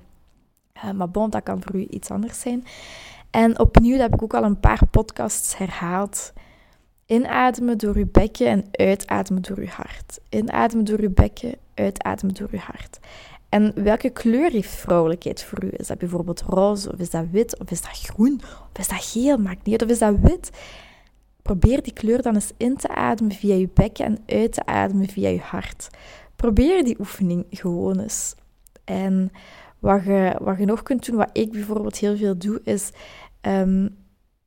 Uh, 0.75 0.91
maar 0.91 1.09
bon, 1.09 1.29
dat 1.29 1.43
kan 1.43 1.61
voor 1.61 1.75
u 1.75 1.87
iets 1.89 2.09
anders 2.09 2.39
zijn. 2.39 2.65
En 3.37 3.59
opnieuw, 3.59 3.97
dat 3.97 4.01
heb 4.01 4.13
ik 4.13 4.23
ook 4.23 4.33
al 4.33 4.43
een 4.43 4.59
paar 4.59 4.81
podcasts 4.91 5.57
herhaald. 5.57 6.33
Inademen 7.05 7.77
door 7.77 7.95
uw 7.95 8.07
bekken 8.11 8.47
en 8.47 8.65
uitademen 8.71 9.41
door 9.41 9.57
uw 9.57 9.67
hart. 9.67 10.19
Inademen 10.29 10.85
door 10.85 10.99
uw 10.99 11.13
bekken, 11.13 11.55
uitademen 11.73 12.35
door 12.35 12.47
uw 12.51 12.59
hart. 12.59 12.99
En 13.49 13.83
welke 13.83 14.09
kleur 14.09 14.51
heeft 14.51 14.69
vrouwelijkheid 14.69 15.43
voor 15.43 15.63
u? 15.63 15.69
Is 15.71 15.87
dat 15.87 15.97
bijvoorbeeld 15.97 16.41
roze, 16.41 16.91
of 16.91 16.99
is 16.99 17.09
dat 17.09 17.25
wit, 17.31 17.59
of 17.59 17.71
is 17.71 17.81
dat 17.81 17.99
groen, 17.99 18.41
of 18.73 18.79
is 18.79 18.87
dat 18.87 19.03
geel? 19.03 19.37
Maakt 19.37 19.65
niet 19.65 19.81
uit, 19.81 19.83
of 19.83 19.89
is 19.89 19.99
dat 19.99 20.19
wit? 20.21 20.49
Probeer 21.41 21.83
die 21.83 21.93
kleur 21.93 22.21
dan 22.21 22.33
eens 22.33 22.51
in 22.57 22.75
te 22.77 22.87
ademen 22.87 23.35
via 23.35 23.55
je 23.55 23.69
bekken 23.73 24.05
en 24.05 24.17
uit 24.25 24.53
te 24.53 24.65
ademen 24.65 25.09
via 25.09 25.29
je 25.29 25.39
hart. 25.39 25.89
Probeer 26.35 26.83
die 26.83 26.99
oefening 26.99 27.45
gewoon 27.49 27.99
eens. 27.99 28.35
En 28.83 29.31
wat 29.79 30.01
wat 30.39 30.57
je 30.57 30.65
nog 30.65 30.83
kunt 30.83 31.05
doen, 31.05 31.15
wat 31.15 31.29
ik 31.33 31.51
bijvoorbeeld 31.51 31.97
heel 31.97 32.17
veel 32.17 32.37
doe, 32.37 32.61
is 32.63 32.91
um, 33.47 33.95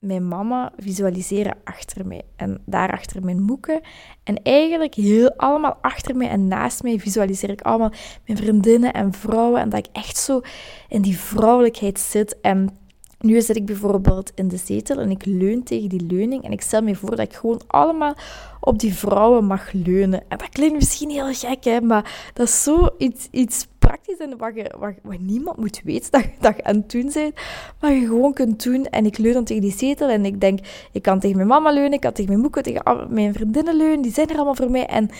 mijn 0.01 0.29
mama 0.29 0.73
visualiseren 0.77 1.57
achter 1.65 2.07
mij. 2.07 2.23
En 2.37 2.63
daarachter 2.67 3.25
mijn 3.25 3.47
boeken. 3.47 3.81
En 4.25 4.43
eigenlijk 4.43 4.95
heel 4.95 5.33
allemaal 5.37 5.79
achter 5.81 6.17
mij 6.17 6.29
en 6.29 6.49
naast 6.49 6.83
mij 6.83 6.99
visualiseer 6.99 7.51
ik 7.51 7.61
allemaal 7.61 7.93
mijn 8.27 8.39
vriendinnen 8.39 8.93
en 8.93 9.13
vrouwen. 9.13 9.61
En 9.61 9.69
dat 9.69 9.79
ik 9.79 9.89
echt 9.93 10.17
zo 10.17 10.41
in 10.89 11.03
die 11.03 11.19
vrouwelijkheid 11.19 12.01
zit. 12.01 12.41
En 12.41 12.69
nu 13.19 13.41
zit 13.41 13.57
ik 13.57 13.67
bijvoorbeeld 13.67 14.33
in 14.35 14.49
de 14.49 14.57
zetel 14.57 14.99
en 14.99 15.11
ik 15.11 15.25
leun 15.25 15.63
tegen 15.63 15.89
die 15.89 16.07
leuning. 16.07 16.45
En 16.45 16.53
ik 16.53 16.61
stel 16.61 16.83
me 16.83 16.95
voor 16.95 17.11
dat 17.11 17.27
ik 17.27 17.35
gewoon 17.35 17.61
allemaal 17.67 18.15
op 18.61 18.79
die 18.79 18.95
vrouwen 18.95 19.45
mag 19.45 19.73
leunen. 19.73 20.23
En 20.29 20.39
dat 20.39 20.49
klinkt 20.49 20.75
misschien 20.75 21.11
heel 21.11 21.33
gek, 21.35 21.65
hè, 21.65 21.81
maar 21.81 22.31
dat 22.33 22.47
is 22.47 22.63
zo 22.63 22.89
iets, 22.99 23.29
iets 23.31 23.69
praktisch 23.79 24.19
en 24.19 24.39
wat, 24.39 24.53
wat, 25.03 25.19
niemand 25.19 25.57
moet 25.57 25.81
weten 25.85 26.11
dat, 26.11 26.25
dat 26.41 26.57
je 26.57 26.65
aan 26.65 26.75
het 26.75 26.91
doen 26.91 27.11
bent. 27.15 27.35
Maar 27.81 27.93
je 27.93 28.07
gewoon 28.07 28.33
kunt 28.33 28.63
doen. 28.63 28.87
En 28.87 29.07
ik 29.07 29.19
leun 29.19 29.33
dan 29.33 29.45
tegen 29.45 29.63
die 29.63 29.73
zetel 29.73 30.09
en 30.09 30.25
ik 30.25 30.41
denk, 30.41 30.59
ik 30.93 31.03
kan 31.03 31.21
tegen 31.21 31.37
mijn 31.37 31.49
mama 31.49 31.71
leunen, 31.71 31.93
ik 31.93 32.01
kan 32.01 32.13
tegen 32.13 32.31
mijn 32.31 32.43
moeke, 32.43 32.63
tegen 32.63 33.07
mijn 33.09 33.33
vriendinnen 33.33 33.77
leunen. 33.77 34.03
Die 34.03 34.13
zijn 34.13 34.29
er 34.29 34.35
allemaal 34.35 34.55
voor 34.55 34.71
mij. 34.71 34.87
En 34.87 35.11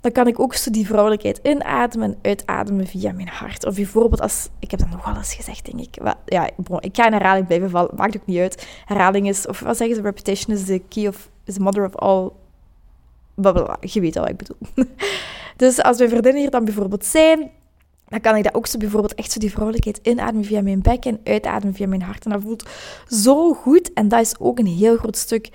dan 0.00 0.12
kan 0.12 0.26
ik 0.26 0.40
ook 0.40 0.54
zo 0.54 0.70
die 0.70 0.86
vrouwelijkheid 0.86 1.40
inademen 1.42 2.12
en 2.12 2.18
uitademen 2.22 2.86
via 2.86 3.12
mijn 3.12 3.28
hart. 3.28 3.66
Of 3.66 3.74
bijvoorbeeld 3.74 4.20
als, 4.20 4.48
ik 4.58 4.70
heb 4.70 4.80
dat 4.80 4.90
nog 4.90 5.04
wel 5.04 5.16
eens 5.16 5.34
gezegd, 5.34 5.64
denk 5.64 5.80
ik. 5.80 5.96
Ja, 6.24 6.50
ik 6.80 6.96
ga 6.96 7.06
in 7.06 7.12
herhaling 7.12 7.46
blijven 7.46 7.70
vallen, 7.70 7.90
maakt 7.96 8.16
ook 8.16 8.26
niet 8.26 8.38
uit. 8.38 8.66
Herhaling 8.84 9.28
is, 9.28 9.46
of 9.46 9.60
wat 9.60 9.76
zeggen 9.76 9.96
ze, 9.96 10.02
repetition 10.02 10.56
is 10.56 10.64
the 10.64 10.82
key 10.88 11.08
of, 11.08 11.30
is 11.44 11.54
the 11.54 11.60
mother 11.60 11.84
of 11.84 11.96
all 11.96 12.30
Je 13.80 14.00
weet 14.00 14.16
al 14.16 14.22
wat 14.22 14.30
ik 14.30 14.36
bedoel. 14.36 14.58
dus 15.56 15.82
als 15.82 15.98
mijn 15.98 16.10
vriendinnen 16.10 16.40
hier 16.40 16.50
dan 16.50 16.64
bijvoorbeeld 16.64 17.04
zijn, 17.04 17.50
dan 18.08 18.20
kan 18.20 18.36
ik 18.36 18.44
dat 18.44 18.54
ook 18.54 18.66
zo 18.66 18.78
bijvoorbeeld 18.78 19.14
echt 19.14 19.32
zo 19.32 19.38
die 19.40 19.50
vrouwelijkheid 19.50 20.00
inademen 20.02 20.44
via 20.44 20.62
mijn 20.62 20.82
bek 20.82 21.04
en 21.04 21.20
uitademen 21.24 21.74
via 21.74 21.86
mijn 21.86 22.02
hart. 22.02 22.24
En 22.24 22.30
dat 22.30 22.42
voelt 22.42 22.68
zo 23.08 23.54
goed. 23.54 23.92
En 23.92 24.08
dat 24.08 24.20
is 24.20 24.38
ook 24.38 24.58
een 24.58 24.66
heel 24.66 24.96
groot 24.96 25.16
stuk 25.16 25.50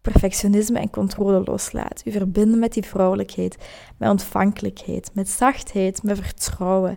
perfectionisme 0.00 0.78
en 0.78 0.90
controle 0.90 1.42
loslaat. 1.44 2.02
U 2.04 2.10
verbinden 2.12 2.58
met 2.58 2.72
die 2.72 2.84
vrouwelijkheid, 2.84 3.56
met 3.96 4.10
ontvankelijkheid, 4.10 5.10
met 5.14 5.28
zachtheid, 5.28 6.02
met 6.02 6.18
vertrouwen. 6.18 6.96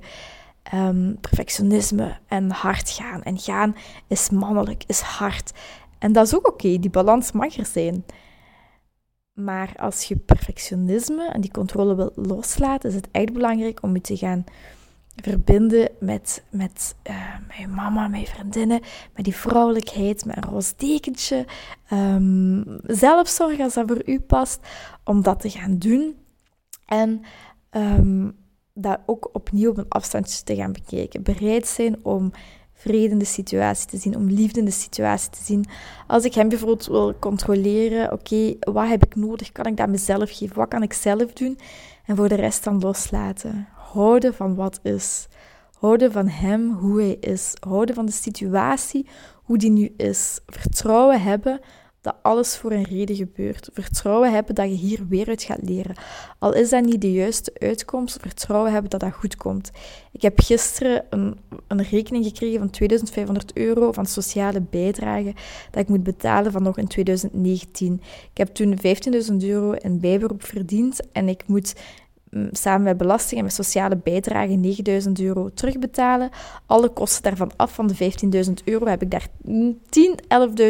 Um, 0.74 1.18
perfectionisme 1.22 2.18
en 2.28 2.52
hard 2.52 2.90
gaan. 2.90 3.24
En 3.24 3.38
gaan 3.40 3.76
is 4.08 4.30
mannelijk, 4.30 4.84
is 4.88 5.00
hard. 5.00 5.52
En 6.00 6.14
dat 6.14 6.26
is 6.26 6.36
ook 6.36 6.48
oké, 6.48 6.80
die 6.80 6.90
balans 6.90 7.32
mag 7.32 7.58
er 7.58 7.66
zijn. 7.66 8.06
Maar 9.34 9.74
als 9.78 10.04
je 10.04 10.16
perfectionisme 10.16 11.30
en 11.30 11.42
die 11.42 11.52
controle 11.52 11.96
wil 11.96 12.12
loslaten, 12.16 12.90
is 12.90 12.96
het 12.96 13.08
echt 13.12 13.34
belangrijk 13.34 13.84
om 13.84 13.94
je 13.94 14.02
te 14.02 14.18
gaan 14.18 14.44
verbinden 15.16 15.90
met, 16.00 16.44
met, 16.50 16.96
uh, 17.10 17.36
je 17.60 17.68
mama, 17.68 18.18
je 18.18 18.26
vriendinnen, 18.26 18.82
met 19.16 19.26
die 19.26 19.36
vrouwelijkheid, 19.36 20.26
met 20.26 20.38
een 20.38 20.44
roze 20.44 20.74
dekentje. 20.78 21.46
Um, 21.92 22.80
zelfzorg 22.84 23.60
als 23.60 23.74
dat 23.74 23.88
voor 23.88 24.02
u 24.06 24.20
past, 24.20 24.60
om 25.04 25.24
dat 25.24 25.40
te 25.40 25.50
gaan 25.50 25.78
doen. 25.78 26.16
En 26.86 27.22
um, 27.72 28.36
dat 28.74 29.00
ook 29.06 29.30
opnieuw 29.34 29.70
op 29.70 29.78
een 29.78 29.90
afstandje 29.90 30.44
te 30.44 30.56
gaan 30.56 30.72
bekijken. 30.72 31.24
Bereid 31.24 31.68
zijn 31.68 32.06
om 32.06 32.32
vrede 32.84 33.10
in 33.10 33.18
de 33.18 33.26
situatie 33.26 33.88
te 33.88 33.98
zien, 33.98 34.16
om 34.16 34.28
liefde 34.28 34.60
in 34.60 34.66
de 34.66 34.72
situatie 34.72 35.30
te 35.30 35.44
zien. 35.44 35.66
Als 36.08 36.24
ik 36.24 36.34
hem 36.34 36.50
bijvoorbeeld 36.50 36.86
wil 36.86 37.14
controleren, 37.20 38.12
oké, 38.12 38.56
wat 38.60 38.88
heb 38.88 39.06
ik 39.06 39.16
nodig? 39.16 39.52
Kan 39.52 39.66
ik 39.66 39.78
dat 39.78 39.90
mezelf 39.90 40.38
geven? 40.38 40.56
Wat 40.56 40.68
kan 40.68 40.84
ik 40.84 40.94
zelf 40.94 41.34
doen? 41.34 41.58
En 42.06 42.16
voor 42.16 42.30
de 42.30 42.36
rest 42.36 42.64
dan 42.64 42.80
loslaten. 42.80 43.68
Houden 43.74 44.34
van 44.34 44.56
wat 44.56 44.80
is. 44.84 45.28
Houden 45.80 46.12
van 46.12 46.28
hem, 46.28 46.72
hoe 46.72 47.02
hij 47.02 47.18
is. 47.20 47.54
Houden 47.68 47.96
van 47.96 48.06
de 48.06 48.12
situatie, 48.12 49.08
hoe 49.44 49.58
die 49.58 49.72
nu 49.72 49.94
is. 49.98 50.40
Vertrouwen 50.46 51.22
hebben 51.22 51.60
dat 52.04 52.16
alles 52.22 52.58
voor 52.58 52.72
een 52.72 52.84
reden 52.84 53.16
gebeurt. 53.16 53.70
Vertrouwen 53.74 54.34
hebben 54.34 54.56
dat 54.56 54.70
je 54.70 54.76
hier 54.76 55.08
weer 55.08 55.28
uit 55.28 55.44
gaat 55.44 55.60
leren. 55.62 55.96
Al 56.40 56.54
is 56.54 56.70
dat 56.70 56.86
niet 56.86 57.02
de 57.02 57.12
juiste 57.12 57.52
uitkomst, 57.60 58.18
vertrouwen 58.22 58.72
hebben 58.72 58.90
dat 58.90 59.00
dat 59.00 59.14
goed 59.14 59.36
komt. 59.36 59.72
Ik 60.12 60.22
heb 60.22 60.40
gisteren 60.40 61.06
een, 61.10 61.38
een 61.68 61.84
rekening 61.84 62.26
gekregen 62.26 62.60
van 62.60 62.70
2500 62.70 63.58
euro 63.58 63.92
van 63.92 64.06
sociale 64.06 64.62
bijdrage 64.62 65.34
dat 65.72 65.82
ik 65.82 65.90
moet 65.90 66.04
betalen 66.04 66.52
van 66.52 66.64
nog 66.64 66.78
in 66.78 66.88
2019. 66.88 68.02
Ik 68.32 68.38
heb 68.38 68.48
toen 68.48 68.78
15.000 69.32 69.36
euro 69.38 69.72
in 69.72 70.00
bijberoep 70.00 70.44
verdiend 70.44 71.12
en 71.12 71.30
ik 71.30 71.44
moet 71.48 71.74
samen 72.52 72.84
met 72.84 72.98
belasting 72.98 73.40
en 73.40 73.46
met 73.46 73.54
sociale 73.54 73.98
bijdrage 73.98 74.54
9000 74.54 75.20
euro 75.22 75.50
terugbetalen. 75.54 76.30
Alle 76.66 76.90
kosten 76.90 77.24
daarvan 77.24 77.52
af 77.56 77.74
van 77.74 77.88
de 77.88 78.12
15.000 78.46 78.54
euro 78.66 78.86
heb 78.86 79.02
ik 79.02 79.12
daar 79.12 79.28
10, 79.90 80.20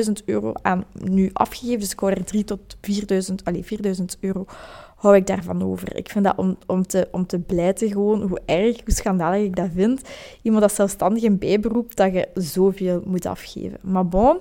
11.000 0.07 0.11
euro 0.25 0.51
aan 0.61 0.83
nu 0.93 1.29
afgegeven. 1.33 1.79
Dus 1.79 1.91
ik 1.91 1.99
hou 1.99 2.11
er 2.11 2.23
3 2.23 2.43
tot 2.43 2.77
4.000, 2.91 3.35
allez, 3.43 3.75
4.000 3.99 4.05
euro 4.19 4.45
hou 5.03 5.15
ik 5.15 5.27
daarvan 5.27 5.63
over. 5.63 5.95
Ik 5.95 6.09
vind 6.09 6.25
dat 6.25 6.37
om, 6.37 6.57
om, 6.67 6.87
te, 6.87 7.07
om 7.11 7.25
te 7.25 7.39
blijten 7.39 7.87
gewoon 7.87 8.21
hoe 8.21 8.41
erg, 8.45 8.83
hoe 8.83 8.93
schandalig 8.93 9.43
ik 9.43 9.55
dat 9.55 9.69
vind. 9.73 10.01
Iemand 10.41 10.61
dat 10.61 10.73
zelfstandig 10.73 11.23
in 11.23 11.37
bijberoep, 11.37 11.95
dat 11.95 12.13
je 12.13 12.27
zoveel 12.33 13.01
moet 13.05 13.25
afgeven. 13.25 13.79
Maar 13.81 14.07
bon, 14.07 14.39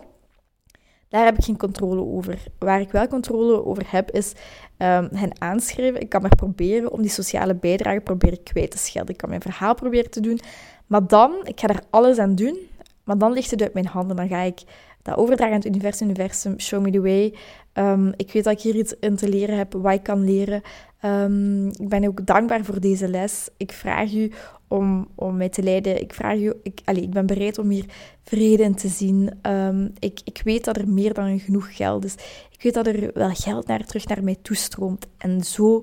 daar 1.12 1.24
heb 1.24 1.38
ik 1.38 1.44
geen 1.44 1.56
controle 1.56 2.00
over. 2.00 2.38
Waar 2.58 2.80
ik 2.80 2.90
wel 2.90 3.06
controle 3.06 3.64
over 3.64 3.84
heb, 3.86 4.10
is 4.10 4.32
um, 4.78 5.08
hen 5.12 5.40
aanschrijven. 5.40 6.00
Ik 6.00 6.08
kan 6.08 6.20
maar 6.22 6.36
proberen 6.36 6.92
om 6.92 7.02
die 7.02 7.10
sociale 7.10 7.54
bijdrage 7.54 8.00
proberen 8.00 8.42
kwijt 8.42 8.70
te 8.70 8.78
schelden. 8.78 9.12
Ik 9.12 9.16
kan 9.16 9.28
mijn 9.28 9.40
verhaal 9.40 9.74
proberen 9.74 10.10
te 10.10 10.20
doen. 10.20 10.40
Maar 10.86 11.06
dan, 11.06 11.34
ik 11.44 11.60
ga 11.60 11.68
er 11.68 11.82
alles 11.90 12.18
aan 12.18 12.34
doen, 12.34 12.56
maar 13.04 13.18
dan 13.18 13.32
ligt 13.32 13.50
het 13.50 13.62
uit 13.62 13.74
mijn 13.74 13.86
handen. 13.86 14.16
Dan 14.16 14.28
ga 14.28 14.40
ik 14.40 14.60
dat 15.02 15.16
overdragen 15.16 15.54
aan 15.54 15.66
universum, 15.66 16.08
universum, 16.08 16.60
show 16.60 16.82
me 16.82 16.90
the 16.90 17.00
way. 17.00 17.34
Um, 17.74 18.12
ik 18.16 18.32
weet 18.32 18.44
dat 18.44 18.52
ik 18.52 18.60
hier 18.60 18.74
iets 18.74 18.94
in 19.00 19.16
te 19.16 19.28
leren 19.28 19.56
heb, 19.56 19.72
wat 19.72 19.92
ik 19.92 20.02
kan 20.02 20.24
leren. 20.24 20.62
Um, 21.04 21.66
ik 21.66 21.88
ben 21.88 22.06
ook 22.06 22.26
dankbaar 22.26 22.64
voor 22.64 22.80
deze 22.80 23.08
les. 23.08 23.48
Ik 23.56 23.72
vraag 23.72 24.12
u 24.12 24.32
om, 24.68 25.08
om 25.14 25.36
mij 25.36 25.48
te 25.48 25.62
leiden. 25.62 26.00
Ik 26.00 26.14
vraag 26.14 26.38
u, 26.38 26.52
ik, 26.62 26.80
allez, 26.84 27.02
ik 27.02 27.10
ben 27.10 27.26
bereid 27.26 27.58
om 27.58 27.68
hier 27.68 27.84
vrede 28.22 28.62
in 28.62 28.74
te 28.74 28.88
zien. 28.88 29.30
Um, 29.46 29.92
ik, 29.98 30.20
ik 30.24 30.40
weet 30.44 30.64
dat 30.64 30.76
er 30.76 30.88
meer 30.88 31.14
dan 31.14 31.38
genoeg 31.38 31.76
geld 31.76 32.04
is. 32.04 32.14
Ik 32.50 32.62
weet 32.62 32.74
dat 32.74 32.86
er 32.86 33.10
wel 33.14 33.30
geld 33.34 33.66
naar, 33.66 33.84
terug 33.84 34.06
naar 34.06 34.24
mij 34.24 34.36
toestroomt. 34.42 35.06
En 35.18 35.44
zo 35.44 35.82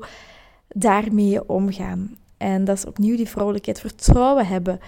daarmee 0.67 1.49
omgaan. 1.49 2.17
En 2.37 2.65
dat 2.65 2.77
is 2.77 2.85
opnieuw 2.85 3.15
die 3.15 3.29
vrouwelijkheid. 3.29 3.79
Vertrouwen 3.79 4.47
hebben 4.47 4.79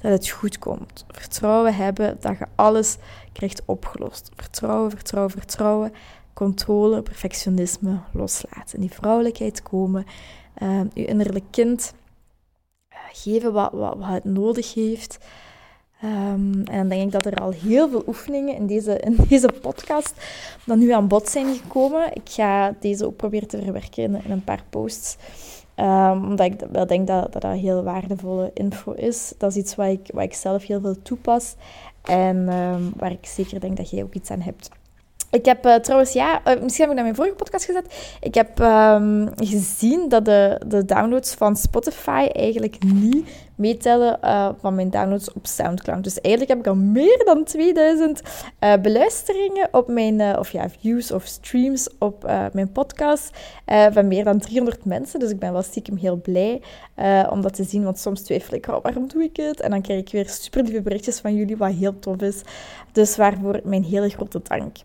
dat 0.00 0.12
het 0.12 0.28
goed 0.28 0.58
komt. 0.58 1.04
Vertrouwen 1.08 1.74
hebben 1.74 2.16
dat 2.20 2.38
je 2.38 2.46
alles 2.54 2.96
krijgt 3.32 3.62
opgelost. 3.64 4.30
Vertrouwen, 4.36 4.90
vertrouwen, 4.90 5.32
vertrouwen. 5.32 5.92
Controle, 6.32 7.02
perfectionisme 7.02 8.00
loslaten. 8.12 8.80
Die 8.80 8.92
vrouwelijkheid 8.92 9.62
komen. 9.62 10.06
Uh, 10.62 10.80
je 10.94 11.04
innerlijk 11.04 11.44
kind 11.50 11.94
uh, 12.92 12.98
geven 13.12 13.52
wat, 13.52 13.72
wat, 13.72 13.96
wat 13.98 14.08
het 14.08 14.24
nodig 14.24 14.74
heeft. 14.74 15.18
Um, 16.04 16.62
en 16.64 16.78
dan 16.78 16.88
denk 16.88 17.02
ik 17.02 17.12
dat 17.12 17.26
er 17.26 17.34
al 17.34 17.50
heel 17.50 17.88
veel 17.88 18.02
oefeningen 18.06 18.54
in 18.54 18.66
deze, 18.66 18.98
in 18.98 19.16
deze 19.28 19.52
podcast 19.60 20.14
dan 20.64 20.78
nu 20.78 20.90
aan 20.90 21.08
bod 21.08 21.28
zijn 21.28 21.56
gekomen. 21.56 22.14
Ik 22.14 22.28
ga 22.30 22.74
deze 22.80 23.06
ook 23.06 23.16
proberen 23.16 23.48
te 23.48 23.62
verwerken 23.62 24.24
in 24.24 24.30
een 24.30 24.44
paar 24.44 24.62
posts. 24.70 25.16
Um, 25.80 26.24
omdat 26.24 26.46
ik 26.46 26.60
wel 26.72 26.86
denk 26.86 27.06
dat, 27.06 27.32
dat 27.32 27.42
dat 27.42 27.56
heel 27.56 27.82
waardevolle 27.82 28.50
info 28.54 28.92
is. 28.92 29.32
Dat 29.38 29.50
is 29.50 29.56
iets 29.56 29.74
wat 29.74 29.86
ik, 29.86 30.10
wat 30.12 30.22
ik 30.22 30.34
zelf 30.34 30.66
heel 30.66 30.80
veel 30.80 31.02
toepas. 31.02 31.54
En 32.02 32.36
um, 32.52 32.92
waar 32.96 33.10
ik 33.10 33.26
zeker 33.26 33.60
denk 33.60 33.76
dat 33.76 33.90
jij 33.90 34.02
ook 34.02 34.14
iets 34.14 34.30
aan 34.30 34.40
hebt. 34.40 34.70
Ik 35.30 35.44
heb 35.44 35.66
uh, 35.66 35.74
trouwens, 35.74 36.12
ja, 36.12 36.40
uh, 36.46 36.62
misschien 36.62 36.84
heb 36.84 36.88
ik 36.88 36.94
naar 36.94 37.04
mijn 37.04 37.14
vorige 37.14 37.34
podcast 37.34 37.64
gezet. 37.64 38.16
Ik 38.20 38.34
heb 38.34 38.58
um, 38.58 39.28
gezien 39.36 40.08
dat 40.08 40.24
de, 40.24 40.60
de 40.66 40.84
downloads 40.84 41.34
van 41.34 41.56
Spotify 41.56 42.28
eigenlijk 42.32 42.82
niet 42.84 43.28
meetellen 43.58 44.18
uh, 44.24 44.48
van 44.60 44.74
mijn 44.74 44.90
downloads 44.90 45.32
op 45.32 45.46
Soundcloud. 45.46 46.04
Dus 46.04 46.20
eigenlijk 46.20 46.54
heb 46.54 46.66
ik 46.66 46.72
al 46.72 46.82
meer 46.82 47.22
dan 47.24 47.44
2000 47.44 48.22
beluisteringen 48.82 49.68
op 49.72 49.88
mijn, 49.88 50.38
of 50.38 50.50
ja, 50.50 50.68
views 50.80 51.12
of 51.12 51.24
streams 51.24 51.88
op 51.98 52.22
mijn 52.52 52.72
podcast 52.72 53.30
van 53.90 54.08
meer 54.08 54.24
dan 54.24 54.38
300 54.38 54.84
mensen. 54.84 55.20
Dus 55.20 55.30
ik 55.30 55.38
ben 55.38 55.52
wel 55.52 55.62
stiekem 55.62 55.96
heel 55.96 56.20
blij 56.20 56.62
om 57.30 57.42
dat 57.42 57.54
te 57.54 57.64
zien, 57.64 57.84
want 57.84 57.98
soms 57.98 58.22
twijfel 58.22 58.56
ik, 58.56 58.66
oh, 58.66 58.82
waarom 58.82 59.08
doe 59.08 59.22
ik 59.22 59.36
het? 59.36 59.60
En 59.60 59.70
dan 59.70 59.82
krijg 59.82 60.00
ik 60.00 60.10
weer 60.10 60.28
super 60.28 60.62
lieve 60.62 60.82
berichtjes 60.82 61.18
van 61.18 61.34
jullie, 61.34 61.56
wat 61.56 61.72
heel 61.72 61.98
tof 61.98 62.20
is. 62.20 62.42
Dus 62.92 63.16
waarvoor 63.16 63.60
mijn 63.64 63.84
hele 63.84 64.08
grote 64.08 64.40
dank. 64.42 64.76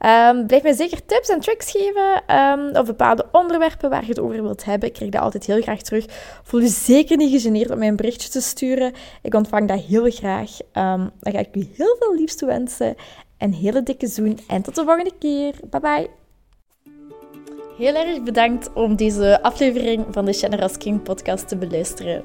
Um, 0.00 0.46
blijf 0.46 0.62
mij 0.62 0.72
zeker 0.72 1.06
tips 1.06 1.28
en 1.28 1.40
tricks 1.40 1.70
geven 1.70 2.36
um, 2.36 2.76
of 2.76 2.86
bepaalde 2.86 3.26
onderwerpen 3.32 3.90
waar 3.90 4.02
je 4.02 4.08
het 4.08 4.20
over 4.20 4.42
wilt 4.42 4.64
hebben. 4.64 4.88
Ik 4.88 4.94
krijg 4.94 5.10
dat 5.10 5.22
altijd 5.22 5.46
heel 5.46 5.62
graag 5.62 5.82
terug. 5.82 6.04
Voel 6.42 6.60
je 6.60 6.68
zeker 6.68 7.16
niet 7.16 7.30
gegeneerd 7.30 7.70
om 7.70 7.78
mij 7.78 7.88
een 7.88 7.96
berichtje 7.96 8.28
te 8.28 8.40
sturen. 8.40 8.92
Ik 9.22 9.34
ontvang 9.34 9.68
dat 9.68 9.80
heel 9.80 10.10
graag. 10.10 10.50
Um, 10.60 11.10
dan 11.20 11.32
ga 11.32 11.38
ik 11.38 11.56
u 11.56 11.68
heel 11.76 11.96
veel 11.98 12.14
liefst 12.14 12.40
wensen. 12.40 12.94
Een 13.38 13.54
hele 13.54 13.82
dikke 13.82 14.06
zoen 14.06 14.38
en 14.48 14.62
tot 14.62 14.74
de 14.74 14.84
volgende 14.84 15.12
keer. 15.18 15.54
Bye 15.70 15.80
bye. 15.80 16.10
Heel 17.78 17.94
erg 17.94 18.22
bedankt 18.22 18.72
om 18.72 18.96
deze 18.96 19.42
aflevering 19.42 20.06
van 20.10 20.24
de 20.24 20.32
Generous 20.32 20.76
King 20.76 21.02
podcast 21.02 21.48
te 21.48 21.56
beluisteren. 21.56 22.24